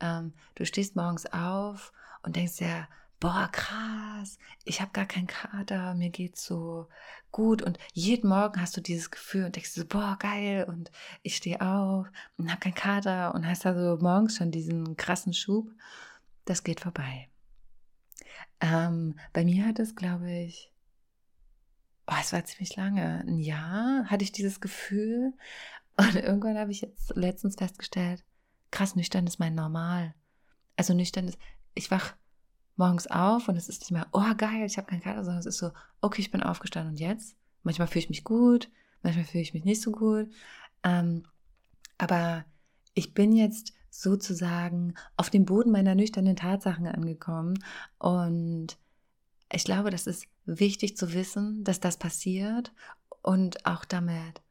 ähm, 0.00 0.32
du 0.54 0.66
stehst 0.66 0.96
morgens 0.96 1.26
auf 1.32 1.92
und 2.22 2.36
denkst 2.36 2.60
ja, 2.60 2.88
boah, 3.20 3.48
krass, 3.52 4.36
ich 4.64 4.80
habe 4.80 4.90
gar 4.92 5.06
keinen 5.06 5.28
Kater, 5.28 5.94
mir 5.94 6.10
geht's 6.10 6.44
so 6.44 6.88
gut 7.30 7.62
und 7.62 7.78
jeden 7.92 8.28
Morgen 8.28 8.60
hast 8.60 8.76
du 8.76 8.80
dieses 8.80 9.12
Gefühl 9.12 9.44
und 9.44 9.54
denkst 9.54 9.70
so, 9.70 9.86
boah, 9.86 10.16
geil 10.18 10.64
und 10.68 10.90
ich 11.22 11.36
stehe 11.36 11.60
auf 11.60 12.08
und 12.36 12.50
habe 12.50 12.60
keinen 12.60 12.74
Kater 12.74 13.32
und 13.34 13.46
hast 13.46 13.64
da 13.64 13.74
so 13.74 14.02
morgens 14.02 14.36
schon 14.36 14.50
diesen 14.50 14.96
krassen 14.96 15.32
Schub, 15.32 15.70
das 16.46 16.64
geht 16.64 16.80
vorbei. 16.80 17.28
Ähm, 18.60 19.16
bei 19.32 19.44
mir 19.44 19.66
hat 19.66 19.78
es, 19.78 19.94
glaube 19.94 20.28
ich, 20.28 20.71
oh, 22.06 22.14
es 22.20 22.32
war 22.32 22.44
ziemlich 22.44 22.76
lange, 22.76 23.20
ein 23.26 23.38
Jahr 23.38 24.06
hatte 24.06 24.24
ich 24.24 24.32
dieses 24.32 24.60
Gefühl 24.60 25.32
und 25.96 26.14
irgendwann 26.16 26.58
habe 26.58 26.70
ich 26.70 26.80
jetzt 26.80 27.14
letztens 27.16 27.56
festgestellt, 27.56 28.24
krass, 28.70 28.96
nüchtern 28.96 29.26
ist 29.26 29.38
mein 29.38 29.54
Normal. 29.54 30.14
Also 30.76 30.94
nüchtern 30.94 31.28
ist, 31.28 31.38
ich 31.74 31.90
wach 31.90 32.14
morgens 32.76 33.06
auf 33.06 33.48
und 33.48 33.56
es 33.56 33.68
ist 33.68 33.82
nicht 33.82 33.92
mehr, 33.92 34.06
oh 34.12 34.34
geil, 34.36 34.64
ich 34.64 34.78
habe 34.78 34.88
keinen 34.88 35.02
Kater, 35.02 35.24
sondern 35.24 35.40
es 35.40 35.46
ist 35.46 35.58
so, 35.58 35.70
okay, 36.00 36.22
ich 36.22 36.30
bin 36.30 36.42
aufgestanden 36.42 36.92
und 36.92 37.00
jetzt? 37.00 37.36
Manchmal 37.62 37.86
fühle 37.86 38.04
ich 38.04 38.10
mich 38.10 38.24
gut, 38.24 38.70
manchmal 39.02 39.24
fühle 39.24 39.42
ich 39.42 39.54
mich 39.54 39.64
nicht 39.64 39.82
so 39.82 39.92
gut. 39.92 40.30
Ähm, 40.82 41.24
aber 41.98 42.44
ich 42.94 43.14
bin 43.14 43.36
jetzt 43.36 43.74
sozusagen 43.90 44.94
auf 45.16 45.30
dem 45.30 45.44
Boden 45.44 45.70
meiner 45.70 45.94
nüchternen 45.94 46.34
Tatsachen 46.34 46.86
angekommen. 46.86 47.62
Und 47.98 48.78
ich 49.52 49.64
glaube, 49.64 49.90
das 49.90 50.06
ist 50.06 50.26
wichtig 50.44 50.96
zu 50.96 51.12
wissen, 51.12 51.62
dass 51.64 51.80
das 51.80 51.98
passiert 51.98 52.72
und 53.22 53.66
auch 53.66 53.84
damit 53.84 54.42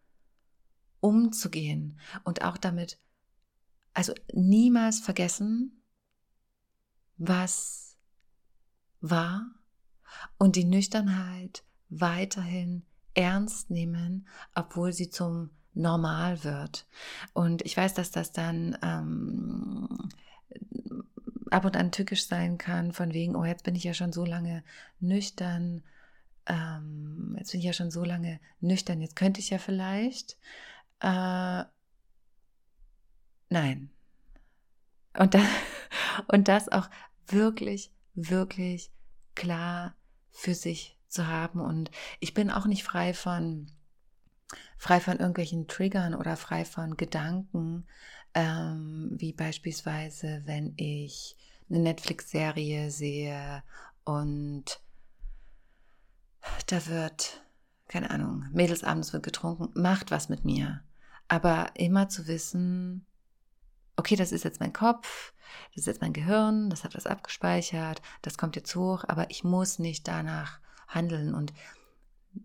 umzugehen 0.99 1.99
und 2.23 2.43
auch 2.43 2.57
damit, 2.57 2.99
also 3.93 4.13
niemals 4.33 4.99
vergessen, 4.99 5.81
was 7.17 7.97
war 9.01 9.51
und 10.37 10.55
die 10.55 10.65
Nüchternheit 10.65 11.63
weiterhin 11.89 12.83
ernst 13.13 13.69
nehmen, 13.69 14.27
obwohl 14.55 14.93
sie 14.93 15.09
zum 15.09 15.49
normal 15.73 16.43
wird. 16.43 16.85
Und 17.33 17.61
ich 17.63 17.75
weiß, 17.75 17.93
dass 17.93 18.11
das 18.11 18.31
dann 18.31 18.77
ähm, 18.81 20.09
ab 21.51 21.65
und 21.65 21.77
an 21.77 21.91
tückisch 21.91 22.25
sein 22.25 22.57
kann, 22.57 22.91
von 22.91 23.13
wegen, 23.13 23.35
oh, 23.35 23.45
jetzt 23.45 23.63
bin 23.63 23.75
ich 23.75 23.83
ja 23.83 23.93
schon 23.93 24.13
so 24.13 24.25
lange 24.25 24.63
nüchtern, 24.99 25.83
ähm, 26.45 27.35
jetzt 27.37 27.51
bin 27.51 27.59
ich 27.59 27.65
ja 27.65 27.73
schon 27.73 27.91
so 27.91 28.03
lange 28.03 28.39
nüchtern, 28.59 29.01
jetzt 29.01 29.15
könnte 29.15 29.39
ich 29.39 29.49
ja 29.49 29.57
vielleicht. 29.57 30.37
Äh, 30.99 31.63
nein. 33.49 33.89
Und, 35.17 35.33
da, 35.33 35.41
und 36.27 36.47
das 36.47 36.69
auch 36.69 36.89
wirklich, 37.27 37.91
wirklich 38.13 38.91
klar 39.35 39.95
für 40.31 40.55
sich 40.55 40.97
zu 41.07 41.27
haben. 41.27 41.59
Und 41.59 41.91
ich 42.19 42.33
bin 42.33 42.49
auch 42.49 42.65
nicht 42.65 42.83
frei 42.83 43.13
von 43.13 43.71
frei 44.77 44.99
von 44.99 45.17
irgendwelchen 45.17 45.67
Triggern 45.67 46.15
oder 46.15 46.35
frei 46.35 46.65
von 46.65 46.97
Gedanken, 46.97 47.85
ähm, 48.33 49.11
wie 49.13 49.33
beispielsweise, 49.33 50.41
wenn 50.45 50.73
ich 50.77 51.35
eine 51.69 51.79
Netflix-Serie 51.79 52.91
sehe 52.91 53.63
und 54.03 54.81
da 56.67 56.85
wird, 56.87 57.41
keine 57.87 58.09
Ahnung, 58.09 58.45
Mädelsabends 58.51 59.13
wird 59.13 59.23
getrunken, 59.23 59.69
macht 59.79 60.11
was 60.11 60.29
mit 60.29 60.45
mir. 60.45 60.81
Aber 61.27 61.71
immer 61.75 62.09
zu 62.09 62.27
wissen, 62.27 63.05
okay, 63.95 64.15
das 64.15 64.31
ist 64.31 64.43
jetzt 64.43 64.59
mein 64.59 64.73
Kopf, 64.73 65.33
das 65.69 65.81
ist 65.83 65.87
jetzt 65.87 66.01
mein 66.01 66.13
Gehirn, 66.13 66.69
das 66.69 66.83
hat 66.83 66.95
was 66.95 67.05
abgespeichert, 67.05 68.01
das 68.21 68.37
kommt 68.37 68.55
jetzt 68.55 68.75
hoch, 68.75 69.03
aber 69.07 69.29
ich 69.29 69.43
muss 69.43 69.79
nicht 69.79 70.07
danach 70.07 70.59
handeln. 70.87 71.33
Und 71.33 71.53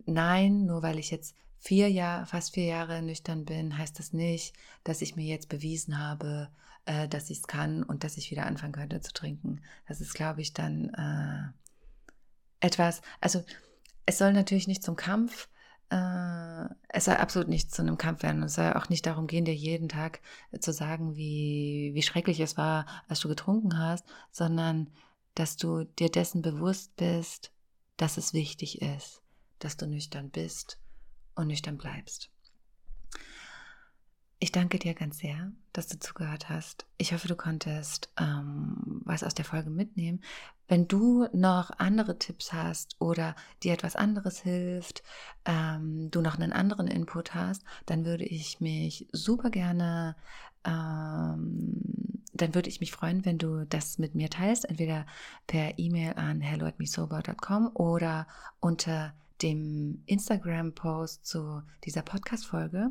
nein, 0.04 0.66
nur 0.66 0.82
weil 0.82 0.98
ich 0.98 1.10
jetzt 1.10 1.34
vier 1.58 1.90
Jahre, 1.90 2.26
fast 2.26 2.54
vier 2.54 2.66
Jahre 2.66 3.02
nüchtern 3.02 3.44
bin, 3.44 3.76
heißt 3.76 3.98
das 3.98 4.12
nicht, 4.12 4.54
dass 4.84 5.02
ich 5.02 5.16
mir 5.16 5.26
jetzt 5.26 5.48
bewiesen 5.48 5.98
habe, 5.98 6.48
äh, 6.84 7.08
dass 7.08 7.30
ich 7.30 7.38
es 7.38 7.46
kann 7.46 7.82
und 7.82 8.04
dass 8.04 8.16
ich 8.16 8.30
wieder 8.30 8.46
anfangen 8.46 8.72
könnte 8.72 9.00
zu 9.00 9.12
trinken. 9.12 9.60
Das 9.88 10.00
ist, 10.00 10.14
glaube 10.14 10.40
ich, 10.40 10.52
dann 10.52 10.90
äh, 10.94 12.66
etwas, 12.66 13.02
also 13.20 13.44
es 14.06 14.18
soll 14.18 14.32
natürlich 14.32 14.68
nicht 14.68 14.82
zum 14.82 14.96
Kampf, 14.96 15.48
äh, 15.90 16.64
es 16.88 17.04
soll 17.04 17.16
absolut 17.16 17.48
nicht 17.48 17.74
zu 17.74 17.82
einem 17.82 17.98
Kampf 17.98 18.22
werden. 18.22 18.42
Es 18.42 18.54
soll 18.54 18.72
auch 18.72 18.88
nicht 18.88 19.06
darum 19.06 19.26
gehen, 19.26 19.44
dir 19.44 19.54
jeden 19.54 19.88
Tag 19.88 20.20
zu 20.58 20.72
sagen, 20.72 21.16
wie, 21.16 21.90
wie 21.94 22.02
schrecklich 22.02 22.40
es 22.40 22.56
war, 22.56 22.86
als 23.08 23.20
du 23.20 23.28
getrunken 23.28 23.78
hast, 23.78 24.04
sondern 24.30 24.90
dass 25.34 25.56
du 25.56 25.84
dir 25.84 26.10
dessen 26.10 26.42
bewusst 26.42 26.96
bist, 26.96 27.52
dass 27.96 28.16
es 28.16 28.32
wichtig 28.32 28.82
ist, 28.82 29.22
dass 29.58 29.76
du 29.76 29.86
nüchtern 29.86 30.30
bist 30.30 30.78
und 31.36 31.48
nüchtern 31.48 31.78
bleibst. 31.78 32.30
Ich 34.38 34.52
danke 34.52 34.78
dir 34.78 34.92
ganz 34.92 35.18
sehr, 35.18 35.50
dass 35.72 35.86
du 35.86 35.98
zugehört 35.98 36.50
hast. 36.50 36.84
Ich 36.98 37.14
hoffe, 37.14 37.26
du 37.26 37.36
konntest 37.36 38.10
ähm, 38.20 39.00
was 39.04 39.24
aus 39.24 39.32
der 39.32 39.46
Folge 39.46 39.70
mitnehmen. 39.70 40.20
Wenn 40.68 40.86
du 40.88 41.26
noch 41.32 41.70
andere 41.78 42.18
Tipps 42.18 42.52
hast 42.52 42.96
oder 42.98 43.34
dir 43.62 43.72
etwas 43.72 43.96
anderes 43.96 44.40
hilft, 44.40 45.02
ähm, 45.46 46.10
du 46.10 46.20
noch 46.20 46.34
einen 46.34 46.52
anderen 46.52 46.86
Input 46.86 47.34
hast, 47.34 47.64
dann 47.86 48.04
würde 48.04 48.24
ich 48.24 48.60
mich 48.60 49.08
super 49.10 49.48
gerne, 49.48 50.16
ähm, 50.64 51.80
dann 52.34 52.54
würde 52.54 52.68
ich 52.68 52.80
mich 52.80 52.92
freuen, 52.92 53.24
wenn 53.24 53.38
du 53.38 53.64
das 53.64 53.96
mit 53.96 54.14
mir 54.14 54.28
teilst, 54.28 54.66
entweder 54.66 55.06
per 55.46 55.78
E-Mail 55.78 56.12
an 56.16 56.42
hello 56.42 56.66
at 56.66 56.78
mesober.com 56.78 57.70
oder 57.72 58.26
unter 58.60 59.14
dem 59.42 60.02
Instagram-Post 60.06 61.26
zu 61.26 61.62
dieser 61.84 62.02
Podcast-Folge. 62.02 62.90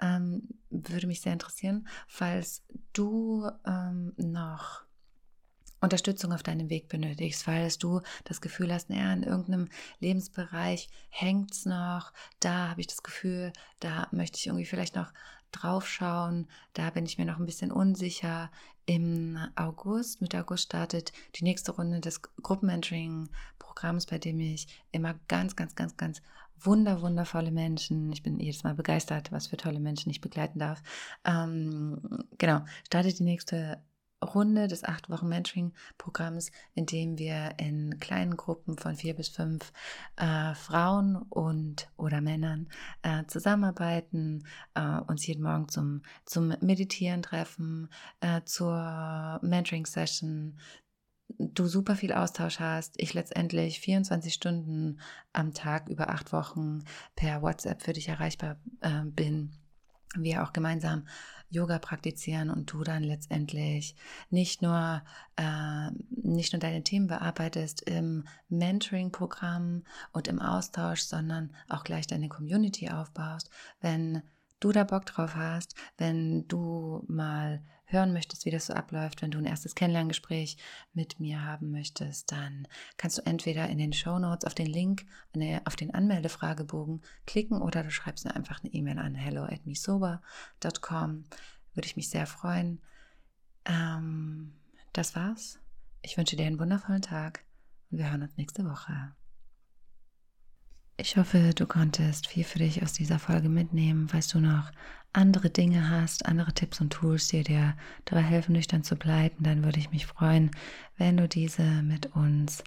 Ähm, 0.00 0.48
würde 0.70 1.06
mich 1.06 1.20
sehr 1.20 1.32
interessieren, 1.32 1.88
falls 2.06 2.62
du 2.92 3.48
ähm, 3.66 4.12
noch 4.16 4.84
Unterstützung 5.80 6.32
auf 6.32 6.42
deinem 6.42 6.68
Weg 6.68 6.88
benötigst, 6.88 7.42
falls 7.42 7.78
du 7.78 8.02
das 8.24 8.40
Gefühl 8.40 8.72
hast, 8.72 8.90
naja, 8.90 9.12
in 9.12 9.22
irgendeinem 9.22 9.68
Lebensbereich 9.98 10.88
hängt 11.08 11.52
es 11.52 11.64
noch, 11.64 12.12
da 12.38 12.68
habe 12.68 12.82
ich 12.82 12.86
das 12.86 13.02
Gefühl, 13.02 13.52
da 13.80 14.06
möchte 14.12 14.36
ich 14.36 14.46
irgendwie 14.46 14.66
vielleicht 14.66 14.94
noch 14.94 15.10
draufschauen, 15.52 16.48
da 16.74 16.90
bin 16.90 17.06
ich 17.06 17.18
mir 17.18 17.24
noch 17.24 17.38
ein 17.38 17.46
bisschen 17.46 17.72
unsicher. 17.72 18.50
Im 18.86 19.38
August, 19.56 20.20
Mitte 20.20 20.40
August 20.40 20.64
startet 20.64 21.12
die 21.36 21.44
nächste 21.44 21.72
Runde 21.72 22.00
des 22.00 22.22
Gruppenmentoring-Programms, 22.22 24.06
bei 24.06 24.18
dem 24.18 24.40
ich 24.40 24.66
immer 24.90 25.14
ganz, 25.28 25.54
ganz, 25.54 25.74
ganz, 25.74 25.96
ganz 25.96 26.22
wunder, 26.58 27.00
wundervolle 27.00 27.50
Menschen, 27.50 28.12
ich 28.12 28.22
bin 28.22 28.38
jedes 28.38 28.64
Mal 28.64 28.74
begeistert, 28.74 29.32
was 29.32 29.46
für 29.46 29.56
tolle 29.56 29.80
Menschen 29.80 30.10
ich 30.10 30.20
begleiten 30.20 30.58
darf. 30.58 30.82
Ähm, 31.24 32.00
genau, 32.38 32.64
startet 32.86 33.18
die 33.18 33.24
nächste 33.24 33.82
Runde 34.22 34.68
des 34.68 34.84
acht 34.84 35.08
Wochen 35.10 35.28
Mentoring-Programms, 35.28 36.50
in 36.74 36.86
dem 36.86 37.18
wir 37.18 37.54
in 37.58 37.98
kleinen 38.00 38.36
Gruppen 38.36 38.76
von 38.78 38.96
vier 38.96 39.14
bis 39.14 39.28
fünf 39.28 39.72
äh, 40.16 40.54
Frauen 40.54 41.16
und 41.16 41.88
oder 41.96 42.20
Männern 42.20 42.68
äh, 43.02 43.24
zusammenarbeiten, 43.26 44.44
äh, 44.74 45.00
uns 45.06 45.26
jeden 45.26 45.42
Morgen 45.42 45.68
zum, 45.68 46.02
zum 46.24 46.54
Meditieren 46.60 47.22
treffen, 47.22 47.88
äh, 48.20 48.42
zur 48.44 49.38
Mentoring-Session, 49.42 50.58
du 51.38 51.66
super 51.66 51.96
viel 51.96 52.12
Austausch 52.12 52.60
hast, 52.60 52.94
ich 52.98 53.14
letztendlich 53.14 53.80
24 53.80 54.34
Stunden 54.34 55.00
am 55.32 55.54
Tag 55.54 55.88
über 55.88 56.10
acht 56.10 56.32
Wochen 56.32 56.84
per 57.16 57.42
WhatsApp 57.42 57.82
für 57.82 57.92
dich 57.92 58.08
erreichbar 58.08 58.56
äh, 58.80 59.04
bin 59.04 59.52
wir 60.16 60.42
auch 60.42 60.52
gemeinsam 60.52 61.04
Yoga 61.50 61.78
praktizieren 61.78 62.48
und 62.48 62.72
du 62.72 62.84
dann 62.84 63.02
letztendlich 63.02 63.96
nicht 64.30 64.62
nur, 64.62 65.02
äh, 65.36 65.90
nicht 66.10 66.52
nur 66.52 66.60
deine 66.60 66.84
Themen 66.84 67.08
bearbeitest 67.08 67.82
im 67.82 68.24
Mentoring-Programm 68.48 69.82
und 70.12 70.28
im 70.28 70.40
Austausch, 70.40 71.02
sondern 71.02 71.52
auch 71.68 71.82
gleich 71.82 72.06
deine 72.06 72.28
Community 72.28 72.88
aufbaust. 72.90 73.50
Wenn 73.80 74.22
du 74.60 74.70
da 74.70 74.84
Bock 74.84 75.06
drauf 75.06 75.34
hast, 75.34 75.74
wenn 75.98 76.46
du 76.46 77.04
mal 77.08 77.62
hören 77.92 78.12
möchtest, 78.12 78.44
wie 78.44 78.50
das 78.50 78.66
so 78.66 78.74
abläuft, 78.74 79.22
wenn 79.22 79.30
du 79.30 79.38
ein 79.38 79.46
erstes 79.46 79.74
Kennenlerngespräch 79.74 80.56
mit 80.92 81.20
mir 81.20 81.44
haben 81.44 81.70
möchtest, 81.70 82.32
dann 82.32 82.66
kannst 82.96 83.18
du 83.18 83.26
entweder 83.26 83.68
in 83.68 83.78
den 83.78 83.92
Show 83.92 84.18
Notes 84.18 84.44
auf 84.44 84.54
den 84.54 84.66
Link, 84.66 85.06
auf 85.64 85.76
den 85.76 85.94
Anmeldefragebogen 85.94 87.02
klicken 87.26 87.60
oder 87.60 87.82
du 87.82 87.90
schreibst 87.90 88.24
mir 88.24 88.34
einfach 88.34 88.62
eine 88.62 88.72
E-Mail 88.72 88.98
an 88.98 89.14
hello 89.14 89.44
at 89.44 89.66
mesober.com. 89.66 91.24
Würde 91.74 91.86
ich 91.86 91.96
mich 91.96 92.10
sehr 92.10 92.26
freuen. 92.26 92.80
Ähm, 93.64 94.54
das 94.92 95.14
war's. 95.14 95.58
Ich 96.02 96.16
wünsche 96.16 96.36
dir 96.36 96.46
einen 96.46 96.58
wundervollen 96.58 97.02
Tag 97.02 97.44
und 97.90 97.98
wir 97.98 98.10
hören 98.10 98.22
uns 98.22 98.36
nächste 98.36 98.64
Woche. 98.64 99.14
Ich 101.02 101.16
hoffe, 101.16 101.54
du 101.54 101.66
konntest 101.66 102.28
viel 102.28 102.44
für 102.44 102.58
dich 102.58 102.82
aus 102.82 102.92
dieser 102.92 103.18
Folge 103.18 103.48
mitnehmen. 103.48 104.08
Falls 104.10 104.28
du 104.28 104.38
noch 104.38 104.70
andere 105.14 105.48
Dinge 105.48 105.88
hast, 105.88 106.26
andere 106.26 106.52
Tipps 106.52 106.78
und 106.82 106.92
Tools, 106.92 107.28
die 107.28 107.42
dir 107.42 107.74
dabei 108.04 108.20
helfen, 108.20 108.52
nüchtern 108.52 108.82
zu 108.82 108.96
bleiben, 108.96 109.36
dann 109.42 109.64
würde 109.64 109.78
ich 109.78 109.92
mich 109.92 110.04
freuen, 110.04 110.50
wenn 110.98 111.16
du 111.16 111.26
diese 111.26 111.62
mit 111.62 112.14
uns 112.14 112.62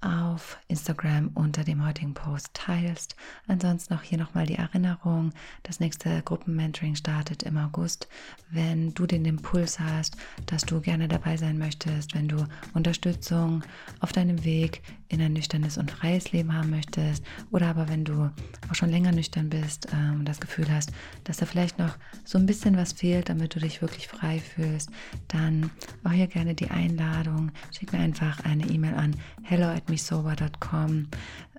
auf 0.00 0.58
Instagram 0.68 1.30
unter 1.34 1.62
dem 1.62 1.84
heutigen 1.84 2.14
Post 2.14 2.54
teilst. 2.54 3.16
Ansonsten 3.48 3.94
auch 3.94 4.02
hier 4.02 4.18
nochmal 4.18 4.46
die 4.46 4.54
Erinnerung, 4.54 5.32
das 5.62 5.78
nächste 5.78 6.22
Gruppenmentoring 6.22 6.94
startet 6.94 7.42
im 7.42 7.58
August. 7.58 8.08
Wenn 8.50 8.94
du 8.94 9.06
den 9.06 9.24
Impuls 9.24 9.78
hast, 9.78 10.16
dass 10.46 10.62
du 10.62 10.80
gerne 10.80 11.06
dabei 11.06 11.36
sein 11.36 11.58
möchtest, 11.58 12.14
wenn 12.14 12.28
du 12.28 12.46
Unterstützung 12.72 13.62
auf 14.00 14.12
deinem 14.12 14.44
Weg 14.44 14.82
in 15.08 15.20
ein 15.20 15.32
nüchternes 15.32 15.76
und 15.76 15.90
freies 15.90 16.32
Leben 16.32 16.54
haben 16.54 16.70
möchtest 16.70 17.24
oder 17.50 17.66
aber 17.66 17.88
wenn 17.88 18.04
du 18.04 18.30
auch 18.70 18.74
schon 18.74 18.90
länger 18.90 19.12
nüchtern 19.12 19.50
bist 19.50 19.88
ähm, 19.92 20.20
und 20.20 20.24
das 20.24 20.40
Gefühl 20.40 20.70
hast, 20.70 20.92
dass 21.24 21.38
da 21.38 21.46
vielleicht 21.46 21.78
noch 21.78 21.96
so 22.24 22.38
ein 22.38 22.46
bisschen 22.46 22.76
was 22.76 22.92
fehlt, 22.92 23.28
damit 23.28 23.54
du 23.54 23.60
dich 23.60 23.82
wirklich 23.82 24.08
frei 24.08 24.38
fühlst, 24.38 24.90
dann 25.28 25.70
auch 26.04 26.12
hier 26.12 26.28
gerne 26.28 26.54
die 26.54 26.70
Einladung. 26.70 27.50
Schick 27.76 27.92
mir 27.92 27.98
einfach 27.98 28.40
eine 28.44 28.66
E-Mail 28.66 28.94
an 28.94 29.16
hello 29.42 29.66
at 29.66 29.89
mesober.com 29.90 31.08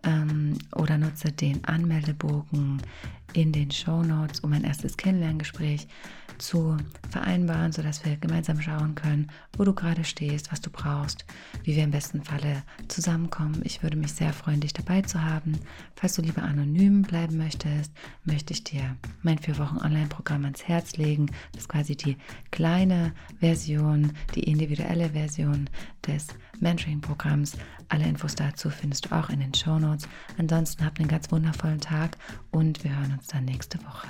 ähm, 0.04 0.58
oder 0.76 0.98
nutze 0.98 1.32
den 1.32 1.64
Anmeldebogen 1.66 2.82
in 3.34 3.52
den 3.52 3.72
Show 3.72 4.04
Notes, 4.04 4.42
um 4.42 4.54
ein 4.54 4.64
erstes 4.64 4.98
Kennenlerngespräch 4.98 5.88
zu 6.42 6.76
vereinbaren, 7.10 7.72
sodass 7.72 8.04
wir 8.04 8.18
gemeinsam 8.18 8.62
schauen 8.62 8.96
können, 8.96 9.28
wo 9.58 9.64
du 9.64 9.74
gerade 9.74 10.04
stehst, 10.04 10.52
was 10.52 10.60
du 10.60 10.70
brauchst, 10.72 11.26
wie 11.64 11.76
wir 11.76 11.84
im 11.84 11.92
besten 11.92 12.24
Falle 12.24 12.64
zusammenkommen. 12.88 13.62
Ich 13.64 13.84
würde 13.84 13.96
mich 13.96 14.14
sehr 14.14 14.34
freuen, 14.34 14.60
dich 14.60 14.74
dabei 14.74 15.02
zu 15.02 15.24
haben. 15.24 15.60
Falls 15.96 16.16
du 16.16 16.24
lieber 16.24 16.42
anonym 16.42 17.04
bleiben 17.04 17.38
möchtest, 17.38 17.92
möchte 18.26 18.54
ich 18.54 18.64
dir 18.64 18.98
mein 19.22 19.38
vier 19.38 19.58
Wochen 19.60 19.78
Online-Programm 19.78 20.46
ans 20.46 20.68
Herz 20.68 20.98
legen. 20.98 21.28
Das 21.52 21.64
ist 21.64 21.70
quasi 21.70 21.96
die 21.96 22.18
kleine 22.50 23.14
Version, 23.40 24.14
die 24.36 24.44
individuelle 24.44 25.12
Version 25.12 25.70
des 26.08 26.28
Mentoring-Programms. 26.62 27.58
Alle 27.90 28.06
Infos 28.06 28.36
dazu 28.36 28.70
findest 28.70 29.06
du 29.06 29.16
auch 29.16 29.30
in 29.30 29.40
den 29.40 29.54
Show 29.54 29.78
Notes. 29.78 30.08
Ansonsten 30.38 30.86
habt 30.86 31.00
einen 31.00 31.10
ganz 31.10 31.32
wundervollen 31.32 31.82
Tag 31.82 32.18
und 32.52 32.84
wir 32.84 32.98
hören 32.98 33.14
uns 33.14 33.28
dann 33.28 33.46
nächste 33.46 33.78
Woche. 33.80 34.08